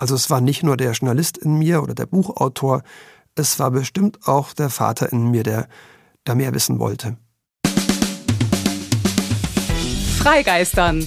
[0.00, 2.82] Also es war nicht nur der Journalist in mir oder der Buchautor,
[3.34, 5.68] es war bestimmt auch der Vater in mir, der
[6.24, 7.18] da mehr wissen wollte.
[10.18, 11.06] Freigeistern,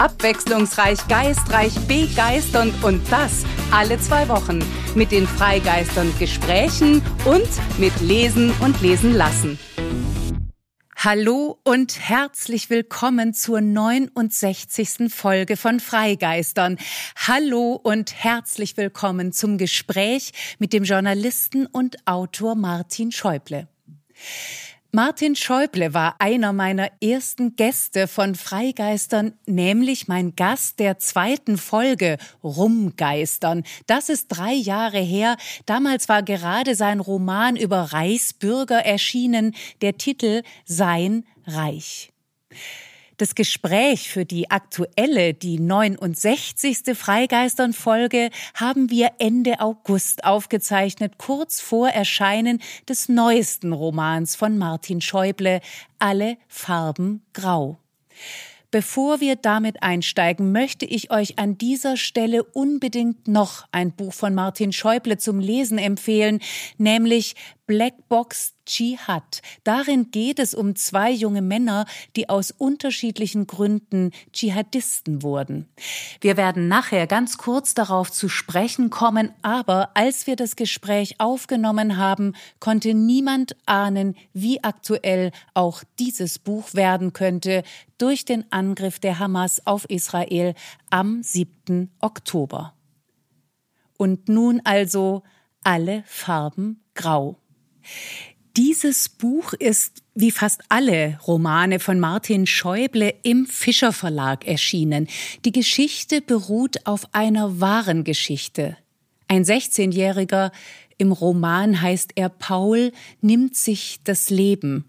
[0.00, 4.60] Abwechslungsreich, geistreich, begeisternd und das alle zwei Wochen
[4.94, 9.58] mit den Freigeistern Gesprächen und mit Lesen und Lesen lassen.
[10.96, 15.12] Hallo und herzlich willkommen zur 69.
[15.12, 16.78] Folge von Freigeistern.
[17.16, 23.68] Hallo und herzlich willkommen zum Gespräch mit dem Journalisten und Autor Martin Schäuble.
[24.92, 32.18] Martin Schäuble war einer meiner ersten Gäste von Freigeistern, nämlich mein Gast der zweiten Folge
[32.42, 33.62] Rumgeistern.
[33.86, 35.36] Das ist drei Jahre her.
[35.64, 42.10] Damals war gerade sein Roman über Reichsbürger erschienen, der Titel Sein Reich.
[43.20, 46.96] Das Gespräch für die aktuelle, die 69.
[46.96, 55.60] Freigeistern-Folge haben wir Ende August aufgezeichnet, kurz vor Erscheinen des neuesten Romans von Martin Schäuble,
[55.98, 57.78] Alle Farben Grau.
[58.70, 64.32] Bevor wir damit einsteigen, möchte ich euch an dieser Stelle unbedingt noch ein Buch von
[64.32, 66.38] Martin Schäuble zum Lesen empfehlen,
[66.78, 67.34] nämlich
[67.70, 69.42] Blackbox Dschihad.
[69.62, 75.68] Darin geht es um zwei junge Männer, die aus unterschiedlichen Gründen Dschihadisten wurden.
[76.20, 81.96] Wir werden nachher ganz kurz darauf zu sprechen kommen, aber als wir das Gespräch aufgenommen
[81.96, 87.62] haben, konnte niemand ahnen, wie aktuell auch dieses Buch werden könnte
[87.98, 90.54] durch den Angriff der Hamas auf Israel
[90.90, 91.92] am 7.
[92.00, 92.74] Oktober.
[93.96, 95.22] Und nun also
[95.62, 97.39] alle Farben grau.
[98.56, 105.06] Dieses Buch ist wie fast alle Romane von Martin Schäuble im Fischer Verlag erschienen.
[105.44, 108.76] Die Geschichte beruht auf einer wahren Geschichte.
[109.28, 110.50] Ein 16-Jähriger,
[110.98, 114.86] im Roman heißt er Paul, nimmt sich das Leben.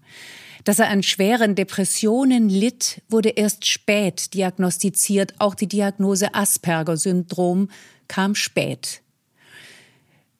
[0.64, 5.34] Dass er an schweren Depressionen litt, wurde erst spät diagnostiziert.
[5.38, 7.68] Auch die Diagnose Asperger-Syndrom
[8.08, 9.01] kam spät.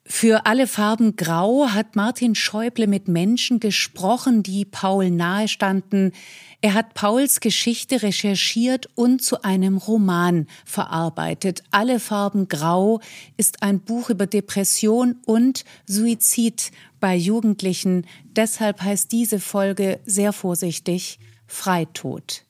[0.05, 6.11] Für alle Farben Grau hat Martin Schäuble mit Menschen gesprochen, die Paul nahestanden.
[6.59, 11.63] Er hat Pauls Geschichte recherchiert und zu einem Roman verarbeitet.
[11.71, 12.99] Alle Farben Grau
[13.37, 18.05] ist ein Buch über Depression und Suizid bei Jugendlichen.
[18.35, 22.43] Deshalb heißt diese Folge sehr vorsichtig Freitod.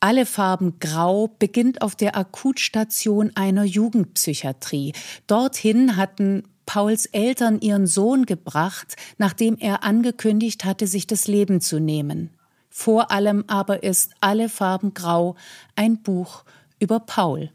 [0.00, 4.92] Alle Farben Grau beginnt auf der Akutstation einer Jugendpsychiatrie.
[5.26, 11.78] Dorthin hatten Pauls Eltern ihren Sohn gebracht, nachdem er angekündigt hatte, sich das Leben zu
[11.78, 12.30] nehmen.
[12.68, 15.36] Vor allem aber ist Alle Farben Grau
[15.76, 16.44] ein Buch
[16.78, 17.50] über Paul.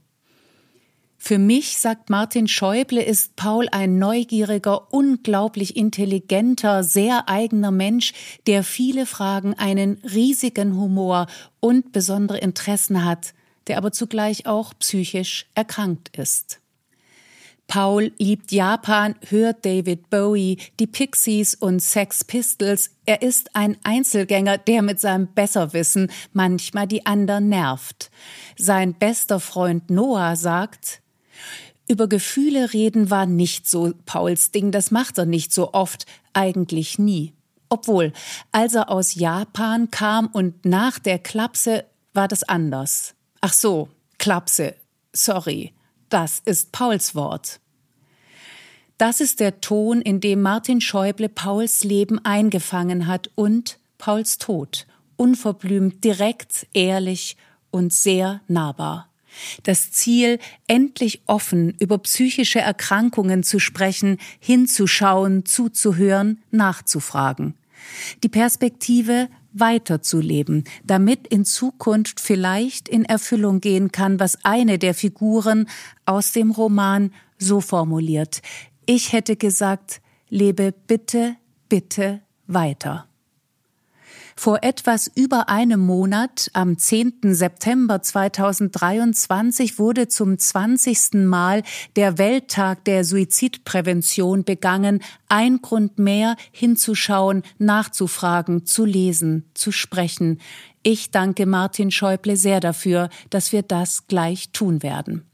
[1.23, 8.13] Für mich, sagt Martin Schäuble, ist Paul ein neugieriger, unglaublich intelligenter, sehr eigener Mensch,
[8.47, 11.27] der viele Fragen, einen riesigen Humor
[11.59, 13.35] und besondere Interessen hat,
[13.67, 16.60] der aber zugleich auch psychisch erkrankt ist.
[17.71, 22.89] Paul liebt Japan, hört David Bowie, die Pixies und Sex Pistols.
[23.05, 28.11] Er ist ein Einzelgänger, der mit seinem Besserwissen manchmal die anderen nervt.
[28.57, 31.01] Sein bester Freund Noah sagt,
[31.87, 36.99] über Gefühle reden war nicht so Pauls Ding, das macht er nicht so oft, eigentlich
[36.99, 37.31] nie.
[37.69, 38.11] Obwohl,
[38.51, 43.15] als er aus Japan kam und nach der Klapse war das anders.
[43.39, 44.75] Ach so, Klapse,
[45.13, 45.71] sorry.
[46.09, 47.60] Das ist Pauls Wort.
[49.01, 54.85] Das ist der Ton, in dem Martin Schäuble Pauls Leben eingefangen hat und Pauls Tod.
[55.15, 57.35] Unverblümt, direkt, ehrlich
[57.71, 59.09] und sehr nahbar.
[59.63, 60.37] Das Ziel,
[60.67, 67.55] endlich offen über psychische Erkrankungen zu sprechen, hinzuschauen, zuzuhören, nachzufragen.
[68.21, 75.67] Die Perspektive, weiterzuleben, damit in Zukunft vielleicht in Erfüllung gehen kann, was eine der Figuren
[76.05, 78.41] aus dem Roman so formuliert.
[78.85, 81.35] Ich hätte gesagt, lebe bitte,
[81.69, 83.07] bitte weiter.
[84.35, 87.35] Vor etwas über einem Monat, am 10.
[87.35, 91.25] September 2023, wurde zum 20.
[91.25, 91.61] Mal
[91.95, 95.03] der Welttag der Suizidprävention begangen.
[95.27, 100.39] Ein Grund mehr, hinzuschauen, nachzufragen, zu lesen, zu sprechen.
[100.81, 105.30] Ich danke Martin Schäuble sehr dafür, dass wir das gleich tun werden.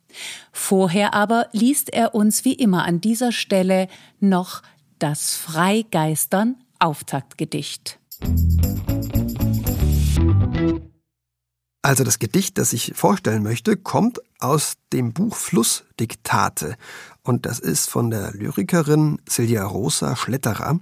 [0.52, 3.88] Vorher aber liest er uns wie immer an dieser Stelle
[4.20, 4.62] noch
[5.00, 8.00] das Freigeistern Auftaktgedicht.
[11.82, 16.76] Also das Gedicht, das ich vorstellen möchte, kommt aus dem Buch Flussdiktate
[17.24, 20.80] und das ist von der Lyrikerin Silja Rosa Schletterer.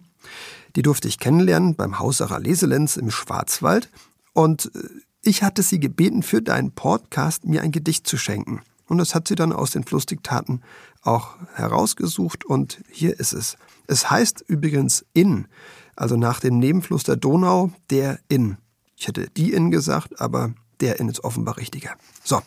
[0.76, 3.90] Die durfte ich kennenlernen beim Hausacher Leselenz im Schwarzwald
[4.34, 4.90] und äh,
[5.22, 8.62] ich hatte sie gebeten, für deinen Podcast mir ein Gedicht zu schenken.
[8.88, 10.62] Und das hat sie dann aus den Flussdiktaten
[11.02, 13.58] auch herausgesucht und hier ist es.
[13.88, 15.48] Es heißt übrigens Inn,
[15.96, 18.58] also nach dem Nebenfluss der Donau, der Inn.
[18.96, 21.96] Ich hätte die Inn gesagt, aber der Inn ist offenbar richtiger.
[22.24, 22.42] So,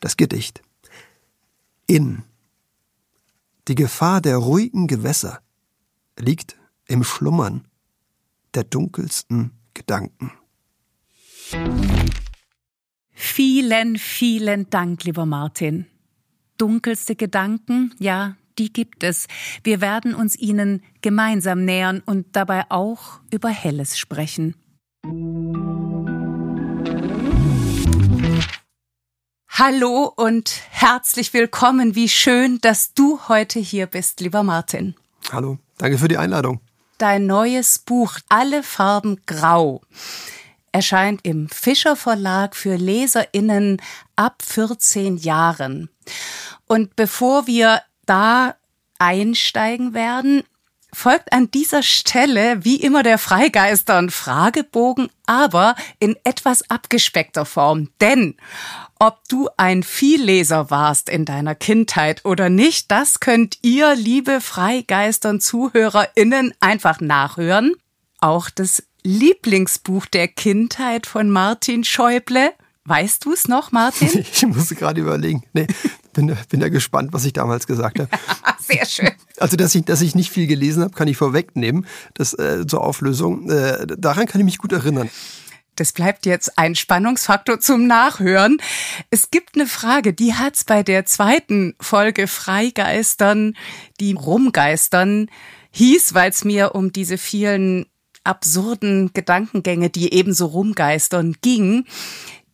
[0.00, 0.62] das Gedicht.
[1.86, 2.22] Inn.
[3.68, 5.40] Die Gefahr der ruhigen Gewässer
[6.18, 6.56] liegt
[6.86, 7.66] im Schlummern
[8.54, 10.32] der dunkelsten Gedanken.
[13.22, 15.84] Vielen, vielen Dank, lieber Martin.
[16.56, 19.28] Dunkelste Gedanken, ja, die gibt es.
[19.62, 24.54] Wir werden uns ihnen gemeinsam nähern und dabei auch über Helles sprechen.
[29.50, 31.94] Hallo und herzlich willkommen.
[31.94, 34.94] Wie schön, dass du heute hier bist, lieber Martin.
[35.30, 36.60] Hallo, danke für die Einladung.
[36.96, 39.82] Dein neues Buch Alle Farben Grau
[40.72, 43.80] erscheint im Fischer Verlag für Leserinnen
[44.16, 45.90] ab 14 Jahren.
[46.66, 48.54] Und bevor wir da
[48.98, 50.42] einsteigen werden,
[50.92, 57.90] folgt an dieser Stelle wie immer der Freigeistern Fragebogen, aber in etwas abgespeckter Form.
[58.00, 58.36] Denn
[58.98, 65.40] ob du ein Vielleser warst in deiner Kindheit oder nicht, das könnt ihr, liebe Freigeistern
[65.40, 67.74] ZuhörerInnen, einfach nachhören.
[68.20, 72.52] Auch das Lieblingsbuch der Kindheit von Martin Schäuble.
[72.84, 74.24] Weißt du es noch, Martin?
[74.32, 75.42] Ich musste gerade überlegen.
[75.52, 75.66] Nee,
[76.12, 78.08] bin, bin ja gespannt, was ich damals gesagt habe.
[78.60, 79.10] Sehr schön.
[79.38, 81.86] Also, dass ich, dass ich nicht viel gelesen habe, kann ich vorwegnehmen.
[82.14, 83.50] Das äh, zur Auflösung.
[83.50, 85.10] Äh, daran kann ich mich gut erinnern.
[85.76, 88.58] Das bleibt jetzt ein Spannungsfaktor zum Nachhören.
[89.10, 93.56] Es gibt eine Frage, die hat's bei der zweiten Folge Freigeistern,
[93.98, 95.30] die Rumgeistern
[95.70, 97.86] hieß, weil es mir um diese vielen
[98.24, 101.86] absurden Gedankengänge, die ebenso rumgeistern, ging.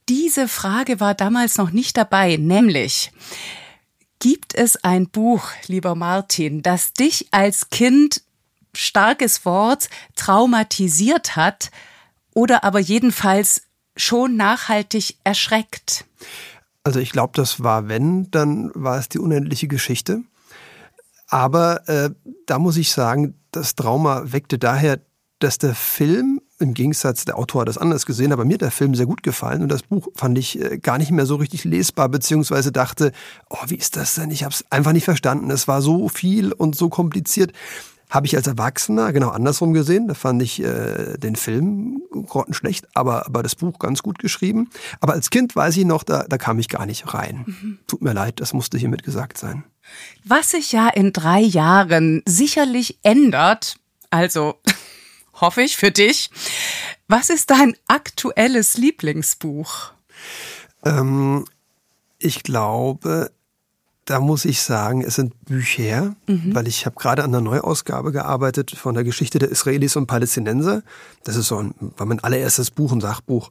[0.08, 3.12] Diese Frage war damals noch nicht dabei, nämlich,
[4.20, 8.22] gibt es ein Buch, lieber Martin, das dich als Kind,
[8.74, 11.70] starkes Wort, traumatisiert hat
[12.34, 13.62] oder aber jedenfalls
[13.96, 16.04] schon nachhaltig erschreckt?
[16.84, 20.20] Also ich glaube, das war, wenn, dann war es die unendliche Geschichte.
[21.28, 22.10] Aber äh,
[22.46, 25.00] da muss ich sagen, das Trauma weckte daher
[25.38, 28.70] dass der Film, im Gegensatz, der Autor hat das anders gesehen, aber mir hat der
[28.70, 31.64] Film sehr gut gefallen und das Buch fand ich äh, gar nicht mehr so richtig
[31.64, 33.12] lesbar, beziehungsweise dachte,
[33.50, 34.30] oh, wie ist das denn?
[34.30, 35.50] Ich habe es einfach nicht verstanden.
[35.50, 37.52] Es war so viel und so kompliziert.
[38.08, 40.06] Habe ich als Erwachsener genau andersrum gesehen.
[40.06, 44.70] Da fand ich äh, den Film grottenschlecht, aber, aber das Buch ganz gut geschrieben.
[45.00, 47.44] Aber als Kind weiß ich noch, da, da kam ich gar nicht rein.
[47.46, 47.78] Mhm.
[47.88, 49.64] Tut mir leid, das musste hiermit gesagt sein.
[50.24, 53.76] Was sich ja in drei Jahren sicherlich ändert,
[54.10, 54.54] also
[55.40, 56.30] hoffe ich, für dich.
[57.08, 59.92] Was ist dein aktuelles Lieblingsbuch?
[60.84, 61.44] Ähm,
[62.18, 63.30] ich glaube,
[64.06, 66.54] da muss ich sagen, es sind Bücher, mhm.
[66.54, 70.82] weil ich habe gerade an der Neuausgabe gearbeitet von der Geschichte der Israelis und Palästinenser.
[71.24, 73.50] Das ist so ein, war mein allererstes Buch, ein Sachbuch.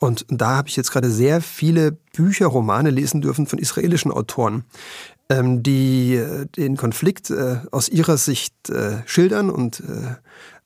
[0.00, 4.64] Und da habe ich jetzt gerade sehr viele Bücher, Romane lesen dürfen von israelischen Autoren,
[5.28, 10.16] ähm, die äh, den Konflikt äh, aus ihrer Sicht äh, schildern und äh,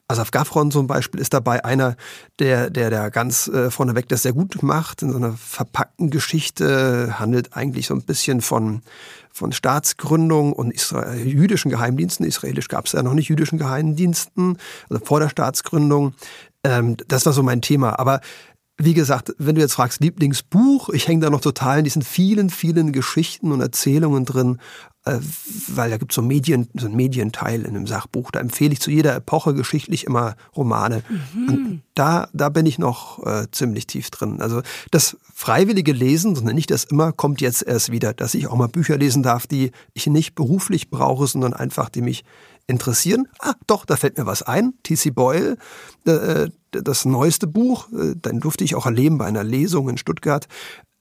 [0.09, 1.97] Asaf Gafron zum Beispiel ist dabei einer,
[2.39, 7.19] der, der, der ganz äh, vorneweg das sehr gut macht, in so einer verpackten Geschichte,
[7.19, 8.83] handelt eigentlich so ein bisschen von,
[9.33, 12.25] von Staatsgründung und Israel, jüdischen Geheimdiensten.
[12.25, 14.59] Israelisch gab es ja noch nicht jüdischen Geheimdiensten,
[14.89, 16.15] also vor der Staatsgründung.
[16.63, 17.99] Ähm, das war so mein Thema.
[17.99, 18.21] Aber
[18.79, 22.51] wie gesagt, wenn du jetzt fragst, Lieblingsbuch, ich hänge da noch total in diesen vielen,
[22.51, 24.59] vielen Geschichten und Erzählungen drin
[25.07, 25.21] äh,
[25.69, 28.33] weil da gibt es so, Medien, so einen Medienteil in einem Sachbuch.
[28.33, 31.05] Da empfehle ich zu jeder Epoche geschichtlich immer Romane.
[31.33, 31.83] Mhm.
[31.95, 34.43] Da, da bin ich noch äh, ziemlich tief drin.
[34.43, 38.49] Also das freiwillige Lesen, so nenne ich das immer, kommt jetzt erst wieder, dass ich
[38.49, 42.25] auch mal Bücher lesen darf, die ich nicht beruflich brauche, sondern einfach, die mich
[42.67, 43.29] interessieren.
[43.39, 44.75] Ah, doch, da fällt mir was ein.
[44.83, 45.11] T.C.
[45.11, 45.57] Boyle,
[46.05, 46.49] äh,
[46.83, 50.47] das neueste Buch, äh, dann durfte ich auch erleben bei einer Lesung in Stuttgart.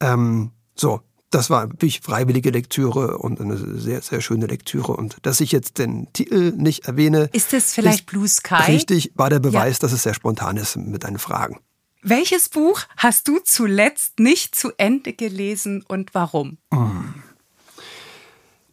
[0.01, 4.93] Ähm, so, das war wirklich freiwillige Lektüre und eine sehr, sehr schöne Lektüre.
[4.93, 7.29] Und dass ich jetzt den Titel nicht erwähne.
[7.33, 8.71] Ist es vielleicht Blue Sky?
[8.71, 9.81] Richtig, war der Beweis, ja.
[9.81, 11.59] dass es sehr spontan ist mit deinen Fragen.
[12.01, 16.59] Welches Buch hast du zuletzt nicht zu Ende gelesen und warum?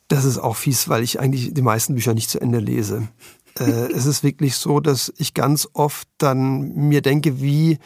[0.09, 3.09] Das ist auch fies, weil ich eigentlich die meisten Bücher nicht zu Ende lese.
[3.59, 7.79] Äh, es ist wirklich so, dass ich ganz oft dann mir denke, wie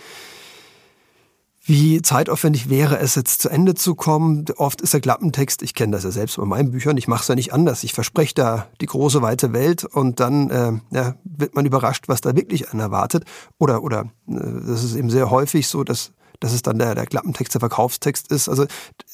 [1.69, 4.45] wie zeitaufwendig wäre es jetzt zu Ende zu kommen.
[4.57, 7.29] Oft ist der Klappentext, ich kenne das ja selbst bei meinen Büchern, ich mache es
[7.29, 7.83] ja nicht anders.
[7.83, 12.21] Ich verspreche da die große weite Welt und dann äh, ja, wird man überrascht, was
[12.21, 13.25] da wirklich einen erwartet.
[13.59, 17.07] Oder, oder äh, das ist eben sehr häufig so, dass, dass es dann der, der
[17.07, 18.49] Klappentext, der Verkaufstext ist.
[18.49, 18.67] Also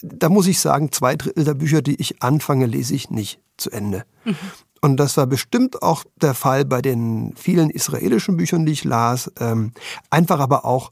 [0.03, 3.71] da muss ich sagen, zwei Drittel der Bücher, die ich anfange, lese ich nicht zu
[3.71, 4.05] Ende.
[4.27, 4.37] Mhm.
[4.85, 9.31] Und das war bestimmt auch der Fall bei den vielen israelischen Büchern, die ich las.
[9.39, 9.73] Ähm,
[10.11, 10.91] einfach aber auch,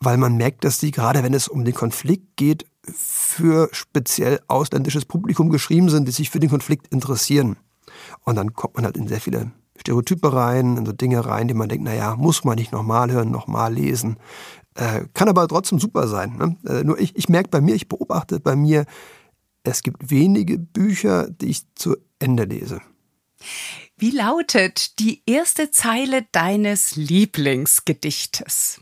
[0.00, 5.04] weil man merkt, dass die, gerade wenn es um den Konflikt geht, für speziell ausländisches
[5.04, 7.56] Publikum geschrieben sind, die sich für den Konflikt interessieren.
[8.24, 11.54] Und dann kommt man halt in sehr viele Stereotype rein, in so Dinge rein, die
[11.54, 14.16] man denkt, naja, muss man nicht nochmal hören, nochmal lesen.
[14.74, 16.36] Äh, kann aber trotzdem super sein.
[16.38, 16.56] Ne?
[16.66, 18.86] Äh, nur ich, ich merke bei mir, ich beobachte bei mir,
[19.62, 22.80] es gibt wenige Bücher, die ich zu Ende lese.
[23.96, 28.80] Wie lautet die erste Zeile deines Lieblingsgedichtes?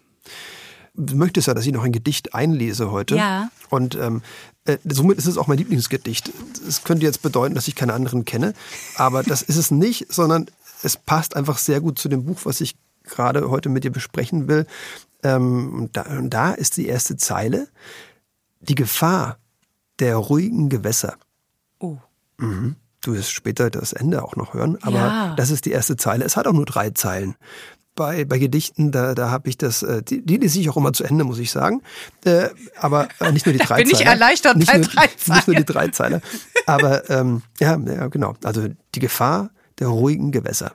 [0.94, 3.16] Du möchtest ja, dass ich noch ein Gedicht einlese heute.
[3.16, 3.50] Ja.
[3.68, 4.22] Und ähm,
[4.64, 6.30] äh, somit ist es auch mein Lieblingsgedicht.
[6.66, 8.54] Es könnte jetzt bedeuten, dass ich keine anderen kenne,
[8.96, 10.46] aber das ist es nicht, sondern
[10.82, 14.48] es passt einfach sehr gut zu dem Buch, was ich gerade heute mit dir besprechen
[14.48, 14.66] will.
[15.22, 17.68] Ähm, und, da, und da ist die erste Zeile.
[18.60, 19.38] Die Gefahr
[19.98, 21.16] der ruhigen Gewässer.
[21.78, 21.98] Oh.
[22.38, 22.76] Mhm.
[23.04, 25.34] Du wirst später das Ende auch noch hören, aber Ja.
[25.36, 26.24] das ist die erste Zeile.
[26.24, 27.34] Es hat auch nur drei Zeilen.
[27.96, 30.92] Bei, bei Gedichten, da, da habe ich das, äh, die, die lese ich auch immer
[30.92, 31.80] zu Ende, muss ich sagen.
[32.24, 32.48] Äh,
[32.80, 34.10] aber äh, nicht nur die drei bin ich Zeiler.
[34.10, 35.66] erleichtert nicht bei nur, drei Nicht nur die Zeilen.
[35.66, 36.20] drei Zeiler.
[36.66, 38.34] Aber ähm, ja, ja, genau.
[38.42, 40.72] Also die Gefahr der ruhigen Gewässer.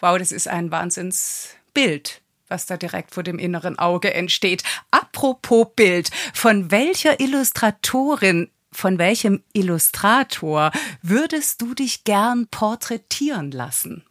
[0.00, 4.62] Wow, das ist ein Wahnsinnsbild, was da direkt vor dem inneren Auge entsteht.
[4.90, 10.70] Apropos Bild, von welcher Illustratorin, von welchem Illustrator
[11.02, 14.04] würdest du dich gern porträtieren lassen?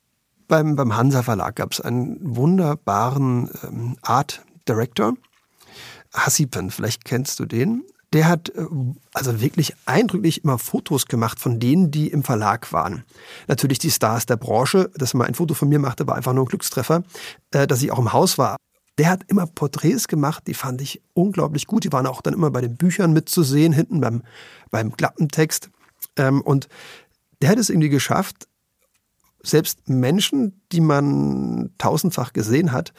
[0.47, 5.13] Beim, beim Hansa Verlag gab es einen wunderbaren ähm, Art Director,
[6.13, 7.83] Hassipen, vielleicht kennst du den.
[8.13, 8.65] Der hat äh,
[9.13, 13.03] also wirklich eindrücklich immer Fotos gemacht von denen, die im Verlag waren.
[13.47, 14.89] Natürlich die Stars der Branche.
[14.95, 17.03] Dass mal ein Foto von mir machte, war einfach nur ein Glückstreffer,
[17.51, 18.57] äh, dass ich auch im Haus war.
[18.97, 21.83] Der hat immer Porträts gemacht, die fand ich unglaublich gut.
[21.83, 24.23] Die waren auch dann immer bei den Büchern mitzusehen, hinten beim,
[24.71, 25.69] beim Klappentext.
[26.17, 26.69] Ähm, und
[27.41, 28.47] der hat es irgendwie geschafft,
[29.43, 32.93] selbst Menschen, die man tausendfach gesehen hat,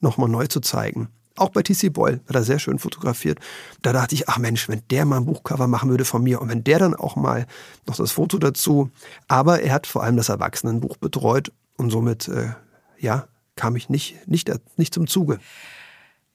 [0.00, 1.08] nochmal neu zu zeigen.
[1.36, 1.88] Auch bei T.C.
[1.88, 3.38] Boyle hat er sehr schön fotografiert.
[3.80, 6.48] Da dachte ich, ach Mensch, wenn der mal ein Buchcover machen würde von mir und
[6.48, 7.46] wenn der dann auch mal
[7.86, 8.90] noch das Foto dazu.
[9.28, 12.50] Aber er hat vor allem das Erwachsenenbuch betreut und somit, äh,
[12.98, 15.38] ja, kam ich nicht, nicht, nicht zum Zuge.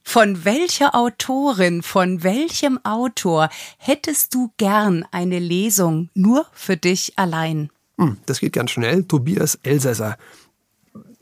[0.04, 7.70] Von welcher Autorin, von welchem Autor hättest du gern eine Lesung nur für dich allein?
[7.98, 9.04] Hm, das geht ganz schnell.
[9.04, 10.18] Tobias Elsässer.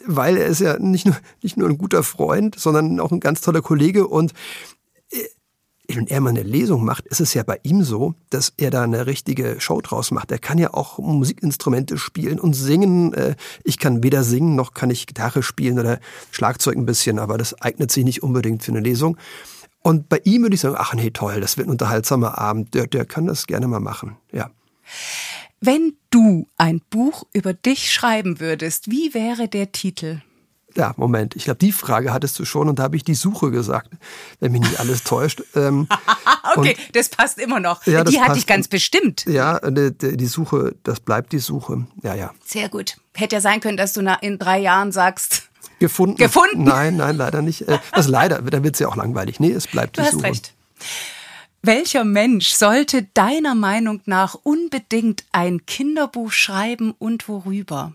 [0.05, 3.41] Weil er ist ja nicht nur, nicht nur ein guter Freund, sondern auch ein ganz
[3.41, 4.07] toller Kollege.
[4.07, 4.33] Und
[5.95, 8.83] wenn er mal eine Lesung macht, ist es ja bei ihm so, dass er da
[8.83, 10.31] eine richtige Show draus macht.
[10.31, 13.13] Er kann ja auch Musikinstrumente spielen und singen.
[13.13, 15.99] Äh, Ich kann weder singen, noch kann ich Gitarre spielen oder
[16.31, 19.17] Schlagzeug ein bisschen, aber das eignet sich nicht unbedingt für eine Lesung.
[19.81, 22.73] Und bei ihm würde ich sagen, ach nee, toll, das wird ein unterhaltsamer Abend.
[22.73, 24.49] Der, der kann das gerne mal machen, ja.
[25.61, 30.21] Wenn du ein Buch über dich schreiben würdest, wie wäre der Titel?
[30.77, 31.35] Ja, Moment.
[31.35, 33.91] Ich glaube, die Frage hattest du schon und da habe ich die Suche gesagt,
[34.39, 35.43] wenn mich nicht alles täuscht.
[35.55, 35.87] Ähm,
[36.55, 37.85] Okay, das passt immer noch.
[37.87, 38.39] Ja, die hatte passt.
[38.39, 39.25] ich ganz bestimmt.
[39.25, 41.87] ja, die, die Suche, das bleibt die Suche.
[42.03, 42.31] Ja, ja.
[42.45, 42.97] Sehr gut.
[43.15, 46.17] Hätte ja sein können, dass du in drei Jahren sagst, Gefunden?
[46.17, 46.63] Gefunden?
[46.63, 47.65] Nein, nein, leider nicht.
[47.91, 49.39] Was leider, dann wird es ja auch langweilig.
[49.39, 50.23] Nee, es bleibt du die hast Suche.
[50.25, 50.53] recht.
[51.63, 57.93] Welcher Mensch sollte deiner Meinung nach unbedingt ein Kinderbuch schreiben und worüber?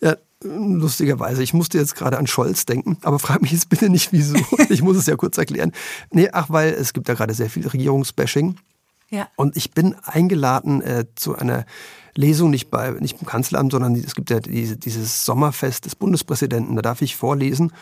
[0.00, 4.12] Ja, lustigerweise, ich musste jetzt gerade an Scholz denken, aber frag mich jetzt bitte nicht,
[4.12, 4.36] wieso.
[4.68, 5.72] Ich muss es ja kurz erklären.
[6.10, 8.56] Nee, ach, weil es gibt ja gerade sehr viel Regierungsbashing.
[9.10, 9.28] Ja.
[9.36, 11.66] Und ich bin eingeladen äh, zu einer
[12.14, 16.76] Lesung, nicht, bei, nicht beim Kanzleramt, sondern es gibt ja diese, dieses Sommerfest des Bundespräsidenten,
[16.76, 17.72] da darf ich vorlesen.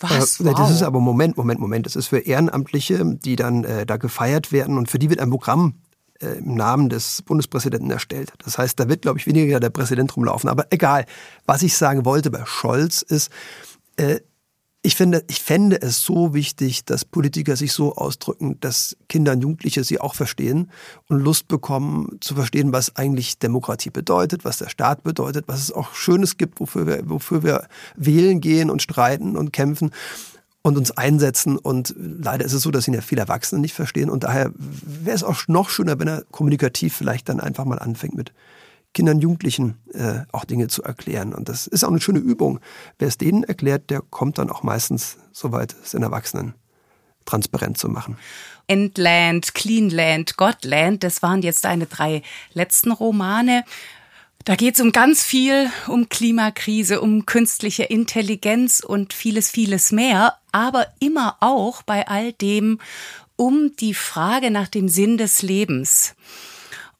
[0.00, 0.40] Was?
[0.40, 0.70] Äh, Das Wow.
[0.70, 1.86] ist aber Moment, Moment, Moment.
[1.86, 5.30] Das ist für Ehrenamtliche, die dann äh, da gefeiert werden und für die wird ein
[5.30, 5.74] Programm
[6.38, 8.32] im Namen des Bundespräsidenten erstellt.
[8.44, 10.48] Das heißt, da wird, glaube ich, weniger der Präsident rumlaufen.
[10.48, 11.06] Aber egal,
[11.46, 13.30] was ich sagen wollte bei Scholz ist,
[13.96, 14.20] äh,
[14.84, 19.40] ich finde, ich fände es so wichtig, dass Politiker sich so ausdrücken, dass Kinder und
[19.40, 20.72] Jugendliche sie auch verstehen
[21.08, 25.70] und Lust bekommen zu verstehen, was eigentlich Demokratie bedeutet, was der Staat bedeutet, was es
[25.70, 29.92] auch Schönes gibt, wofür wir, wofür wir wählen gehen und streiten und kämpfen.
[30.62, 31.58] Und uns einsetzen.
[31.58, 34.08] Und leider ist es so, dass ihn ja viele Erwachsene nicht verstehen.
[34.08, 38.14] Und daher wäre es auch noch schöner, wenn er kommunikativ vielleicht dann einfach mal anfängt
[38.14, 38.32] mit
[38.94, 41.34] Kindern, Jugendlichen äh, auch Dinge zu erklären.
[41.34, 42.60] Und das ist auch eine schöne Übung.
[42.98, 46.54] Wer es denen erklärt, der kommt dann auch meistens so weit, es den Erwachsenen
[47.24, 48.16] transparent zu machen.
[48.66, 53.64] Endland, Cleanland, Godland, das waren jetzt deine drei letzten Romane.
[54.44, 60.36] Da geht es um ganz viel, um Klimakrise, um künstliche Intelligenz und vieles, vieles mehr,
[60.50, 62.80] aber immer auch bei all dem
[63.36, 66.14] um die Frage nach dem Sinn des Lebens.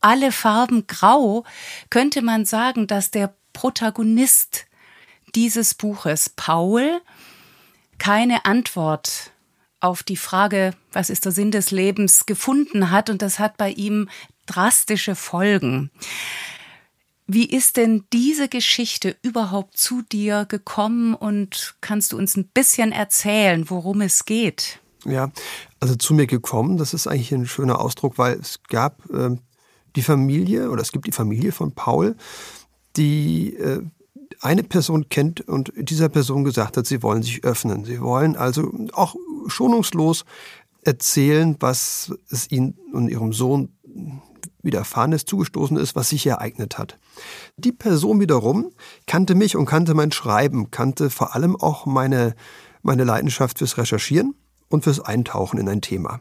[0.00, 1.44] Alle Farben grau
[1.90, 4.66] könnte man sagen, dass der Protagonist
[5.34, 7.00] dieses Buches, Paul,
[7.98, 9.32] keine Antwort
[9.80, 13.70] auf die Frage, was ist der Sinn des Lebens, gefunden hat und das hat bei
[13.70, 14.08] ihm
[14.46, 15.90] drastische Folgen.
[17.34, 22.92] Wie ist denn diese Geschichte überhaupt zu dir gekommen und kannst du uns ein bisschen
[22.92, 24.80] erzählen, worum es geht?
[25.06, 25.32] Ja,
[25.80, 29.30] also zu mir gekommen, das ist eigentlich ein schöner Ausdruck, weil es gab äh,
[29.96, 32.16] die Familie oder es gibt die Familie von Paul,
[32.98, 33.80] die äh,
[34.42, 37.86] eine Person kennt und dieser Person gesagt hat, sie wollen sich öffnen.
[37.86, 40.26] Sie wollen also auch schonungslos
[40.82, 43.70] erzählen, was es ihnen und ihrem Sohn
[44.62, 46.98] Widerfahrenes zugestoßen ist, was sich ereignet hat.
[47.56, 48.72] Die Person wiederum
[49.06, 52.34] kannte mich und kannte mein Schreiben, kannte vor allem auch meine,
[52.82, 54.34] meine Leidenschaft fürs Recherchieren
[54.68, 56.20] und fürs Eintauchen in ein Thema.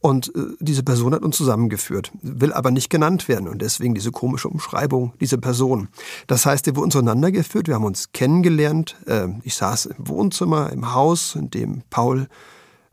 [0.00, 4.12] Und äh, diese Person hat uns zusammengeführt, will aber nicht genannt werden und deswegen diese
[4.12, 5.88] komische Umschreibung, diese Person.
[6.26, 8.96] Das heißt, wir wurden zueinander geführt, wir haben uns kennengelernt.
[9.06, 12.28] Äh, ich saß im Wohnzimmer, im Haus, in dem Paul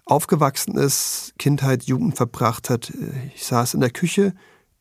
[0.06, 2.90] aufgewachsen ist, Kindheit, Jugend verbracht hat.
[2.90, 4.34] Äh, ich saß in der Küche,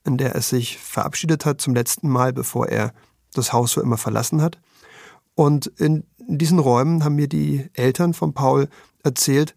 [0.05, 2.93] in der er sich verabschiedet hat zum letzten Mal, bevor er
[3.33, 4.59] das Haus für immer verlassen hat.
[5.35, 8.69] Und in diesen Räumen haben mir die Eltern von Paul
[9.03, 9.55] erzählt,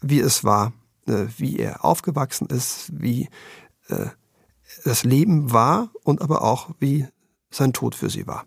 [0.00, 0.72] wie es war,
[1.06, 3.28] äh, wie er aufgewachsen ist, wie
[3.88, 4.06] äh,
[4.84, 7.06] das Leben war und aber auch wie
[7.50, 8.46] sein Tod für sie war.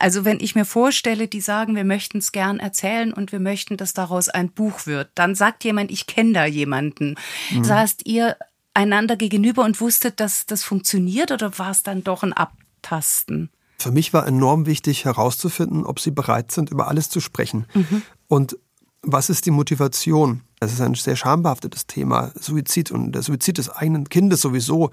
[0.00, 3.76] Also wenn ich mir vorstelle, die sagen, wir möchten es gern erzählen und wir möchten,
[3.76, 7.16] dass daraus ein Buch wird, dann sagt jemand, ich kenne da jemanden.
[7.50, 7.64] Mhm.
[7.64, 8.36] Saßt ihr
[8.78, 13.50] einander gegenüber und wusstet, dass das funktioniert oder war es dann doch ein Abtasten?
[13.76, 17.66] Für mich war enorm wichtig herauszufinden, ob sie bereit sind, über alles zu sprechen.
[17.74, 18.02] Mhm.
[18.28, 18.56] Und
[19.02, 20.42] was ist die Motivation?
[20.60, 24.90] Das ist ein sehr schambehaftetes Thema, Suizid und der Suizid des eigenen Kindes sowieso,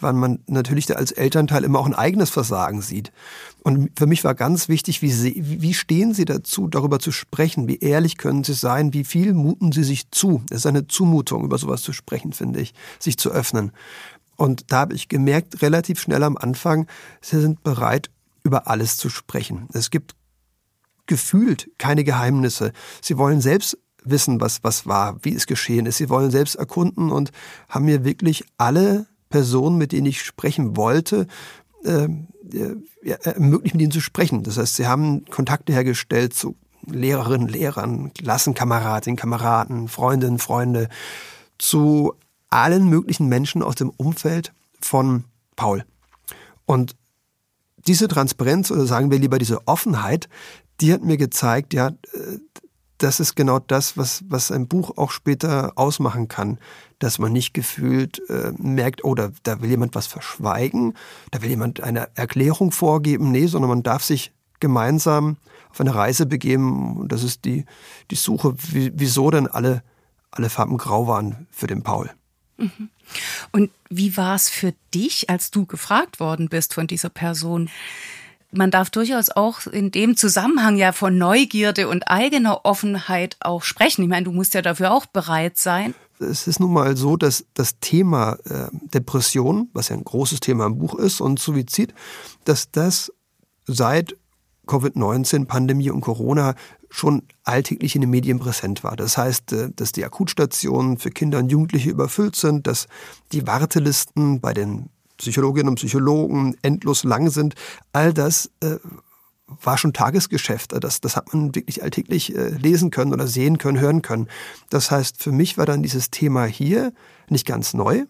[0.00, 3.12] weil man natürlich als Elternteil immer auch ein eigenes Versagen sieht.
[3.62, 7.68] Und für mich war ganz wichtig, wie, sie, wie stehen Sie dazu, darüber zu sprechen?
[7.68, 8.92] Wie ehrlich können Sie sein?
[8.92, 10.42] Wie viel muten Sie sich zu?
[10.50, 13.72] Es ist eine Zumutung, über sowas zu sprechen, finde ich, sich zu öffnen.
[14.36, 16.86] Und da habe ich gemerkt, relativ schnell am Anfang,
[17.20, 18.10] Sie sind bereit,
[18.44, 19.68] über alles zu sprechen.
[19.72, 20.14] Es gibt
[21.06, 22.72] gefühlt keine Geheimnisse.
[23.02, 25.96] Sie wollen selbst wissen, was, was war, wie es geschehen ist.
[25.96, 27.32] Sie wollen selbst erkunden und
[27.68, 31.26] haben mir wirklich alle Personen, mit denen ich sprechen wollte,
[31.84, 34.42] ähm, äh, ermöglicht, mit ihnen zu sprechen.
[34.42, 40.88] Das heißt, sie haben Kontakte hergestellt zu Lehrerinnen, Lehrern, Klassenkameradinnen, Kameraden, Freundinnen, Freunde,
[41.58, 42.14] zu
[42.50, 45.24] allen möglichen Menschen aus dem Umfeld von
[45.56, 45.84] Paul.
[46.64, 46.96] Und
[47.86, 50.28] diese Transparenz oder sagen wir lieber diese Offenheit,
[50.80, 52.38] die hat mir gezeigt, ja, äh,
[52.98, 56.58] das ist genau das, was, was ein Buch auch später ausmachen kann.
[56.98, 60.94] Dass man nicht gefühlt äh, merkt, oh, da, da will jemand was verschweigen,
[61.30, 63.30] da will jemand eine Erklärung vorgeben.
[63.30, 65.36] Nee, sondern man darf sich gemeinsam
[65.70, 66.96] auf eine Reise begeben.
[66.96, 67.64] Und das ist die,
[68.10, 69.82] die Suche, wie, wieso denn alle,
[70.32, 72.10] alle Farben grau waren für den Paul.
[72.56, 72.90] Mhm.
[73.52, 77.70] Und wie war es für dich, als du gefragt worden bist von dieser Person?
[78.52, 84.02] Man darf durchaus auch in dem Zusammenhang ja von Neugierde und eigener Offenheit auch sprechen.
[84.02, 85.94] Ich meine, du musst ja dafür auch bereit sein.
[86.18, 90.66] Es ist nun mal so, dass das Thema äh, Depression, was ja ein großes Thema
[90.66, 91.94] im Buch ist, und Suizid,
[92.44, 93.12] dass das
[93.66, 94.16] seit
[94.66, 96.54] Covid-19, Pandemie und Corona
[96.90, 98.96] schon alltäglich in den Medien präsent war.
[98.96, 102.88] Das heißt, äh, dass die Akutstationen für Kinder und Jugendliche überfüllt sind, dass
[103.32, 107.54] die Wartelisten bei den Psychologinnen und Psychologen endlos lang sind.
[107.92, 108.76] All das äh,
[109.62, 110.72] war schon Tagesgeschäft.
[110.82, 114.28] Das, das hat man wirklich alltäglich äh, lesen können oder sehen können, hören können.
[114.70, 116.92] Das heißt, für mich war dann dieses Thema hier
[117.28, 118.04] nicht ganz neu.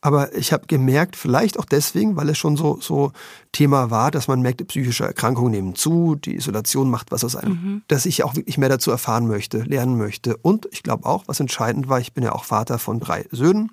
[0.00, 3.10] Aber ich habe gemerkt, vielleicht auch deswegen, weil es schon so, so
[3.50, 7.52] Thema war, dass man merkt, psychische Erkrankungen nehmen zu, die Isolation macht was aus einem,
[7.52, 7.82] mhm.
[7.88, 10.36] dass ich auch wirklich mehr dazu erfahren möchte, lernen möchte.
[10.36, 13.72] Und ich glaube auch, was entscheidend war, ich bin ja auch Vater von drei Söhnen.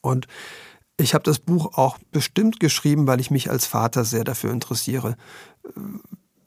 [0.00, 0.26] Und
[0.96, 5.16] ich habe das Buch auch bestimmt geschrieben, weil ich mich als Vater sehr dafür interessiere.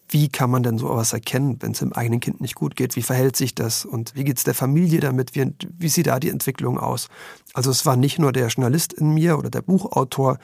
[0.09, 2.95] wie kann man denn so etwas erkennen, wenn es dem eigenen Kind nicht gut geht?
[2.95, 3.83] Wie verhält sich das?
[3.83, 5.35] Und wie geht es der Familie damit?
[5.35, 7.09] Wie, wie sieht da die Entwicklung aus?
[7.53, 10.39] Also es war nicht nur der Journalist in mir oder der Buchautor,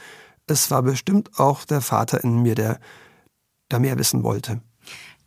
[0.48, 2.80] es war bestimmt auch der Vater in mir, der
[3.70, 4.62] da mehr wissen wollte.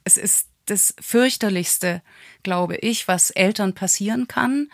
[0.04, 2.02] Es ist das fürchterlichste,
[2.42, 4.68] glaube ich, was Eltern passieren kann.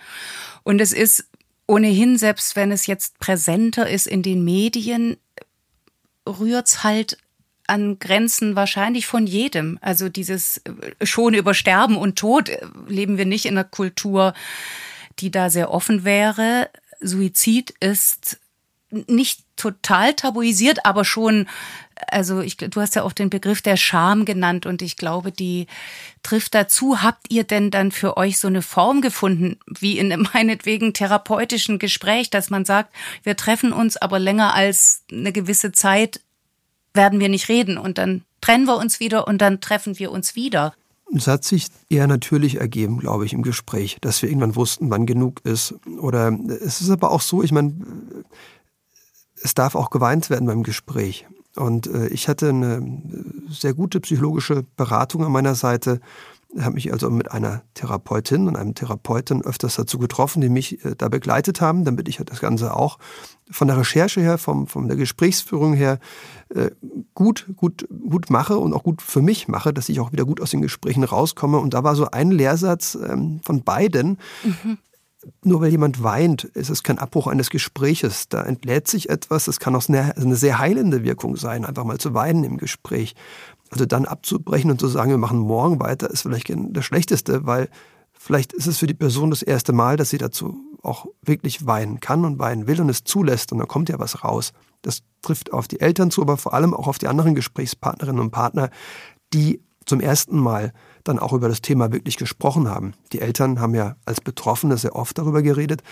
[0.63, 1.29] Und es ist
[1.73, 5.17] ohnehin, selbst wenn es jetzt präsenter ist in den Medien,
[6.29, 7.17] rührt's halt
[7.67, 9.79] an Grenzen wahrscheinlich von jedem.
[9.81, 14.35] Also dieses äh, schon über Sterben und Tod äh, leben wir nicht in einer Kultur,
[15.19, 16.69] die da sehr offen wäre.
[17.01, 18.39] Suizid ist
[18.91, 21.49] nicht total tabuisiert, aber schon,
[22.09, 25.67] also ich, du hast ja auch den Begriff der Scham genannt und ich glaube, die
[26.23, 27.03] trifft dazu.
[27.03, 31.79] Habt ihr denn dann für euch so eine Form gefunden, wie in einem meinetwegen therapeutischen
[31.79, 36.21] Gespräch, dass man sagt, wir treffen uns aber länger als eine gewisse Zeit
[36.95, 40.35] werden wir nicht reden und dann trennen wir uns wieder und dann treffen wir uns
[40.35, 40.75] wieder.
[41.15, 45.05] Es hat sich eher natürlich ergeben, glaube ich, im Gespräch, dass wir irgendwann wussten, wann
[45.05, 45.75] genug ist.
[45.99, 47.75] Oder es ist aber auch so, ich meine,
[49.43, 51.27] es darf auch geweint werden beim Gespräch.
[51.57, 53.03] Und äh, ich hatte eine
[53.51, 56.01] sehr gute psychologische Beratung an meiner Seite
[56.61, 60.95] habe mich also mit einer Therapeutin und einem Therapeuten öfters dazu getroffen, die mich äh,
[60.97, 62.99] da begleitet haben, damit ich das Ganze auch
[63.51, 65.99] von der Recherche her, vom, von der Gesprächsführung her
[66.55, 66.71] äh,
[67.15, 70.41] gut, gut, gut mache und auch gut für mich mache, dass ich auch wieder gut
[70.41, 71.59] aus den Gesprächen rauskomme.
[71.59, 74.19] Und da war so ein Lehrsatz ähm, von beiden.
[74.45, 74.79] Mhm.
[75.45, 78.29] Nur weil jemand weint, ist es kein Abbruch eines Gespräches.
[78.29, 79.49] Da entlädt sich etwas.
[79.49, 83.15] Es kann auch eine, sehr heilende Wirkung sein, einfach mal zu weinen im Gespräch.
[83.71, 87.69] Also dann abzubrechen und zu sagen, wir machen morgen weiter, ist vielleicht das Schlechteste, weil
[88.13, 92.01] vielleicht ist es für die Person das erste Mal, dass sie dazu auch wirklich weinen
[92.01, 94.53] kann und weinen will und es zulässt und dann kommt ja was raus.
[94.83, 98.31] Das trifft auf die Eltern zu, aber vor allem auch auf die anderen Gesprächspartnerinnen und
[98.33, 98.71] Partner,
[99.33, 100.73] die zum ersten Mal
[101.05, 102.95] dann auch über das Thema wirklich gesprochen haben.
[103.13, 105.83] Die Eltern haben ja als Betroffene sehr oft darüber geredet,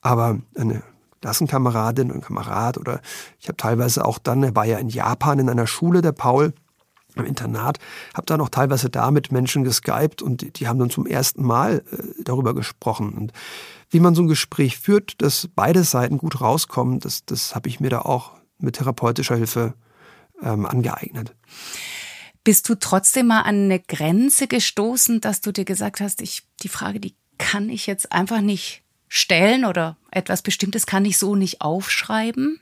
[0.00, 0.82] aber eine
[1.20, 3.00] Klassenkameradin und Kamerad oder
[3.40, 6.52] ich habe teilweise auch dann, er war ja in Japan in einer Schule, der Paul,
[7.16, 7.78] im Internat,
[8.14, 11.42] habe dann auch teilweise da mit Menschen geskypt und die, die haben dann zum ersten
[11.42, 13.12] Mal äh, darüber gesprochen.
[13.14, 13.32] Und
[13.90, 17.80] wie man so ein Gespräch führt, dass beide Seiten gut rauskommen, das, das habe ich
[17.80, 19.74] mir da auch mit therapeutischer Hilfe
[20.42, 21.34] ähm, angeeignet.
[22.48, 26.70] Bist du trotzdem mal an eine Grenze gestoßen, dass du dir gesagt hast, ich, die
[26.70, 31.60] Frage, die kann ich jetzt einfach nicht stellen oder etwas Bestimmtes kann ich so nicht
[31.60, 32.58] aufschreiben?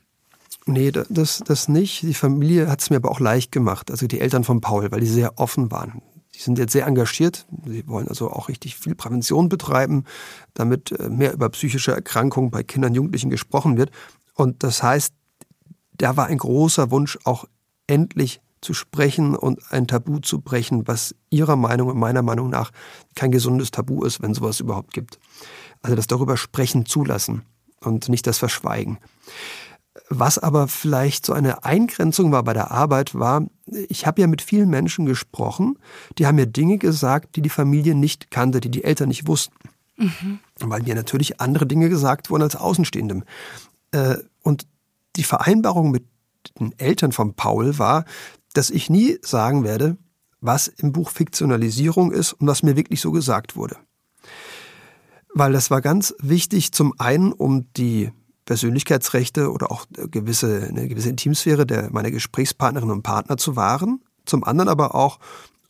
[0.65, 2.01] Nee, das, das nicht.
[2.01, 3.89] Die Familie hat es mir aber auch leicht gemacht.
[3.89, 6.01] Also die Eltern von Paul, weil die sehr offen waren.
[6.35, 7.45] Die sind jetzt sehr engagiert.
[7.65, 10.03] Sie wollen also auch richtig viel Prävention betreiben,
[10.53, 13.91] damit äh, mehr über psychische Erkrankungen bei Kindern und Jugendlichen gesprochen wird.
[14.33, 15.13] Und das heißt,
[15.93, 17.45] da war ein großer Wunsch, auch
[17.87, 22.71] endlich zu sprechen und ein Tabu zu brechen, was ihrer Meinung und meiner Meinung nach
[23.15, 25.19] kein gesundes Tabu ist, wenn sowas überhaupt gibt.
[25.81, 27.43] Also das darüber sprechen zulassen
[27.81, 28.97] und nicht das Verschweigen.
[30.09, 34.41] Was aber vielleicht so eine Eingrenzung war bei der Arbeit, war, ich habe ja mit
[34.41, 35.77] vielen Menschen gesprochen,
[36.17, 39.55] die haben mir Dinge gesagt, die die Familie nicht kannte, die die Eltern nicht wussten.
[39.97, 40.39] Mhm.
[40.59, 43.23] Weil mir natürlich andere Dinge gesagt wurden als Außenstehendem.
[43.91, 44.67] Äh, und
[45.15, 46.05] die Vereinbarung mit
[46.59, 48.05] den Eltern von Paul war,
[48.57, 49.97] dass ich nie sagen werde,
[50.41, 53.77] was im Buch Fiktionalisierung ist und was mir wirklich so gesagt wurde.
[55.33, 58.11] Weil das war ganz wichtig, zum einen, um die
[58.45, 64.01] Persönlichkeitsrechte oder auch gewisse, eine gewisse Intimsphäre der meiner Gesprächspartnerinnen und Partner zu wahren.
[64.25, 65.19] Zum anderen aber auch,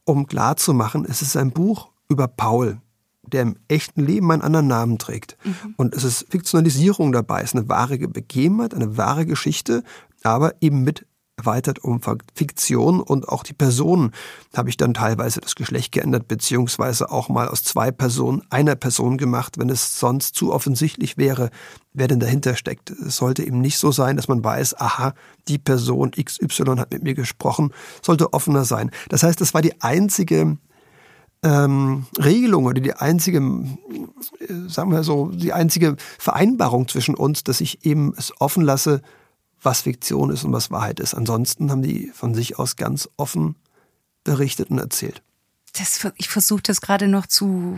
[0.05, 2.79] um klarzumachen, es ist ein Buch über Paul,
[3.23, 5.37] der im echten Leben einen anderen Namen trägt.
[5.43, 5.73] Mhm.
[5.75, 9.83] Und es ist Fiktionalisierung dabei, es ist eine wahre Begebenheit, eine wahre Geschichte,
[10.23, 11.05] aber eben mit
[11.37, 12.01] erweitert um
[12.33, 14.11] Fiktion und auch die Personen
[14.55, 19.17] habe ich dann teilweise das Geschlecht geändert, beziehungsweise auch mal aus zwei Personen einer Person
[19.17, 21.51] gemacht, wenn es sonst zu offensichtlich wäre,
[21.93, 22.89] wer denn dahinter steckt.
[22.89, 25.13] Es sollte eben nicht so sein, dass man weiß, aha,
[25.47, 27.71] die Person XY hat mit mir gesprochen,
[28.01, 28.89] sollte offener sein.
[29.09, 30.57] Das heißt, das war die einzige
[31.43, 37.61] ähm, Regelung oder die einzige, äh, sagen wir so, die einzige Vereinbarung zwischen uns, dass
[37.61, 39.03] ich eben es offen lasse,
[39.67, 41.13] was Fiktion ist und was Wahrheit ist.
[41.13, 43.57] Ansonsten haben die von sich aus ganz offen
[44.23, 45.21] berichtet und erzählt.
[45.73, 47.77] Das, ich versuche das gerade noch zu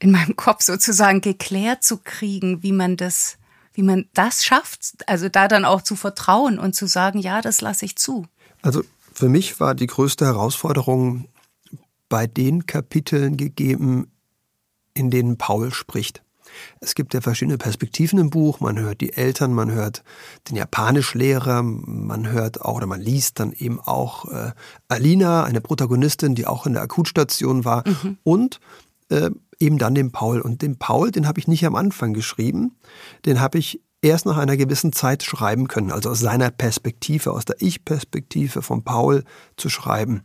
[0.00, 3.38] in meinem Kopf sozusagen geklärt zu kriegen, wie man das,
[3.72, 4.98] wie man das schafft.
[5.06, 8.26] Also da dann auch zu vertrauen und zu sagen, ja, das lasse ich zu.
[8.60, 11.26] Also für mich war die größte Herausforderung
[12.10, 14.12] bei den Kapiteln gegeben,
[14.92, 16.22] in denen Paul spricht.
[16.80, 18.60] Es gibt ja verschiedene Perspektiven im Buch.
[18.60, 20.02] Man hört die Eltern, man hört
[20.48, 24.52] den Japanischlehrer, man hört auch oder man liest dann eben auch äh,
[24.88, 28.18] Alina, eine Protagonistin, die auch in der Akutstation war mhm.
[28.22, 28.60] und
[29.08, 30.40] äh, eben dann den Paul.
[30.40, 32.76] Und den Paul, den habe ich nicht am Anfang geschrieben,
[33.24, 37.44] den habe ich erst nach einer gewissen Zeit schreiben können, also aus seiner Perspektive, aus
[37.44, 39.24] der Ich-Perspektive von Paul
[39.56, 40.22] zu schreiben.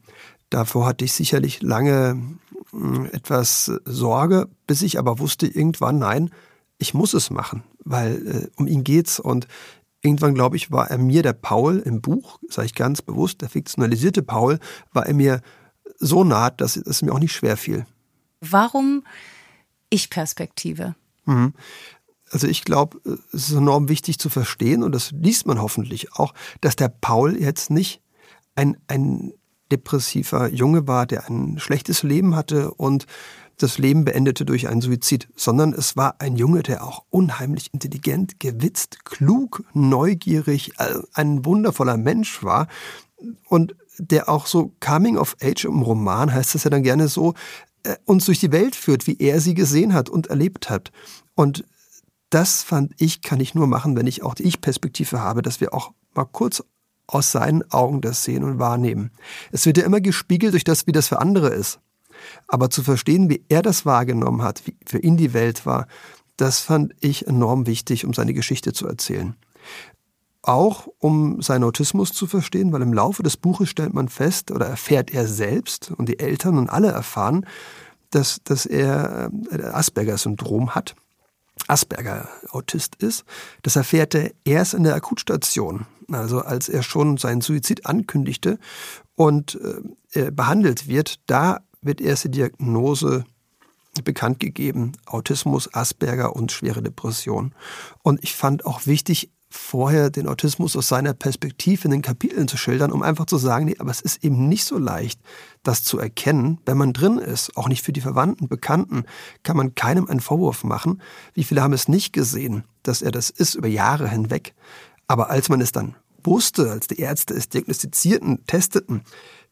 [0.54, 2.22] Davor hatte ich sicherlich lange
[2.70, 6.30] hm, etwas Sorge, bis ich aber wusste irgendwann, nein,
[6.78, 9.48] ich muss es machen, weil äh, um ihn geht's und
[10.04, 13.50] irgendwann, glaube ich, war er mir der Paul im Buch, sage ich ganz bewusst, der
[13.50, 14.60] fiktionalisierte Paul,
[14.92, 15.42] war er mir
[15.98, 17.88] so nah, dass es mir auch nicht schwer fiel.
[18.39, 19.04] Warum
[19.89, 20.94] Ich-Perspektive?
[21.26, 21.54] Mhm.
[22.30, 23.00] Also ich glaube,
[23.34, 27.42] es ist enorm wichtig zu verstehen, und das liest man hoffentlich auch, dass der Paul
[27.42, 28.04] jetzt nicht
[28.54, 29.34] ein, ein
[29.74, 33.06] depressiver Junge war, der ein schlechtes Leben hatte und
[33.58, 38.40] das Leben beendete durch einen Suizid, sondern es war ein Junge, der auch unheimlich intelligent,
[38.40, 40.74] gewitzt, klug, neugierig,
[41.14, 42.68] ein wundervoller Mensch war
[43.48, 47.36] und der auch so Coming of Age im Roman heißt es ja dann gerne so,
[47.84, 50.92] äh, uns durch die Welt führt, wie er sie gesehen hat und erlebt hat.
[51.36, 51.64] Und
[52.32, 55.74] das fand ich, kann ich nur machen, wenn ich auch die Ich-Perspektive habe, dass wir
[55.74, 56.64] auch mal kurz
[57.08, 59.12] aus seinen Augen das sehen und wahrnehmen.
[59.52, 61.80] Es wird ja immer gespiegelt durch das, wie das für andere ist.
[62.48, 65.88] Aber zu verstehen, wie er das wahrgenommen hat, wie für ihn die Welt war,
[66.38, 69.36] das fand ich enorm wichtig, um seine Geschichte zu erzählen.
[70.42, 74.66] Auch um seinen Autismus zu verstehen, weil im Laufe des Buches stellt man fest oder
[74.66, 77.46] erfährt er selbst und die Eltern und alle erfahren,
[78.10, 80.96] dass, dass er äh, Asperger-Syndrom hat.
[81.68, 83.24] Asperger-Autist ist.
[83.62, 88.60] Das erfährt er erst in der Akutstation also als er schon seinen Suizid ankündigte
[89.16, 89.60] und
[90.13, 93.26] äh, behandelt wird, da wird erst die Diagnose
[94.04, 97.54] bekannt gegeben, Autismus, Asperger und schwere Depression.
[98.02, 102.58] Und ich fand auch wichtig, vorher den Autismus aus seiner Perspektive in den Kapiteln zu
[102.58, 105.20] schildern, um einfach zu sagen, nee, aber es ist eben nicht so leicht,
[105.62, 107.56] das zu erkennen, wenn man drin ist.
[107.56, 109.04] Auch nicht für die Verwandten, Bekannten
[109.44, 111.02] kann man keinem einen Vorwurf machen.
[111.36, 114.56] Wie viele haben es nicht gesehen, dass er das ist über Jahre hinweg.
[115.08, 119.04] Aber als man es dann wusste, als die Ärzte es diagnostizierten, testeten,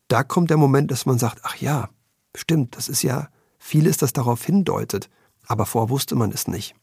[0.08, 1.90] da kommt der Moment, dass man sagt, ach ja,
[2.36, 5.10] stimmt, das ist ja vieles, das darauf hindeutet.
[5.46, 6.76] Aber vorher wusste man es nicht.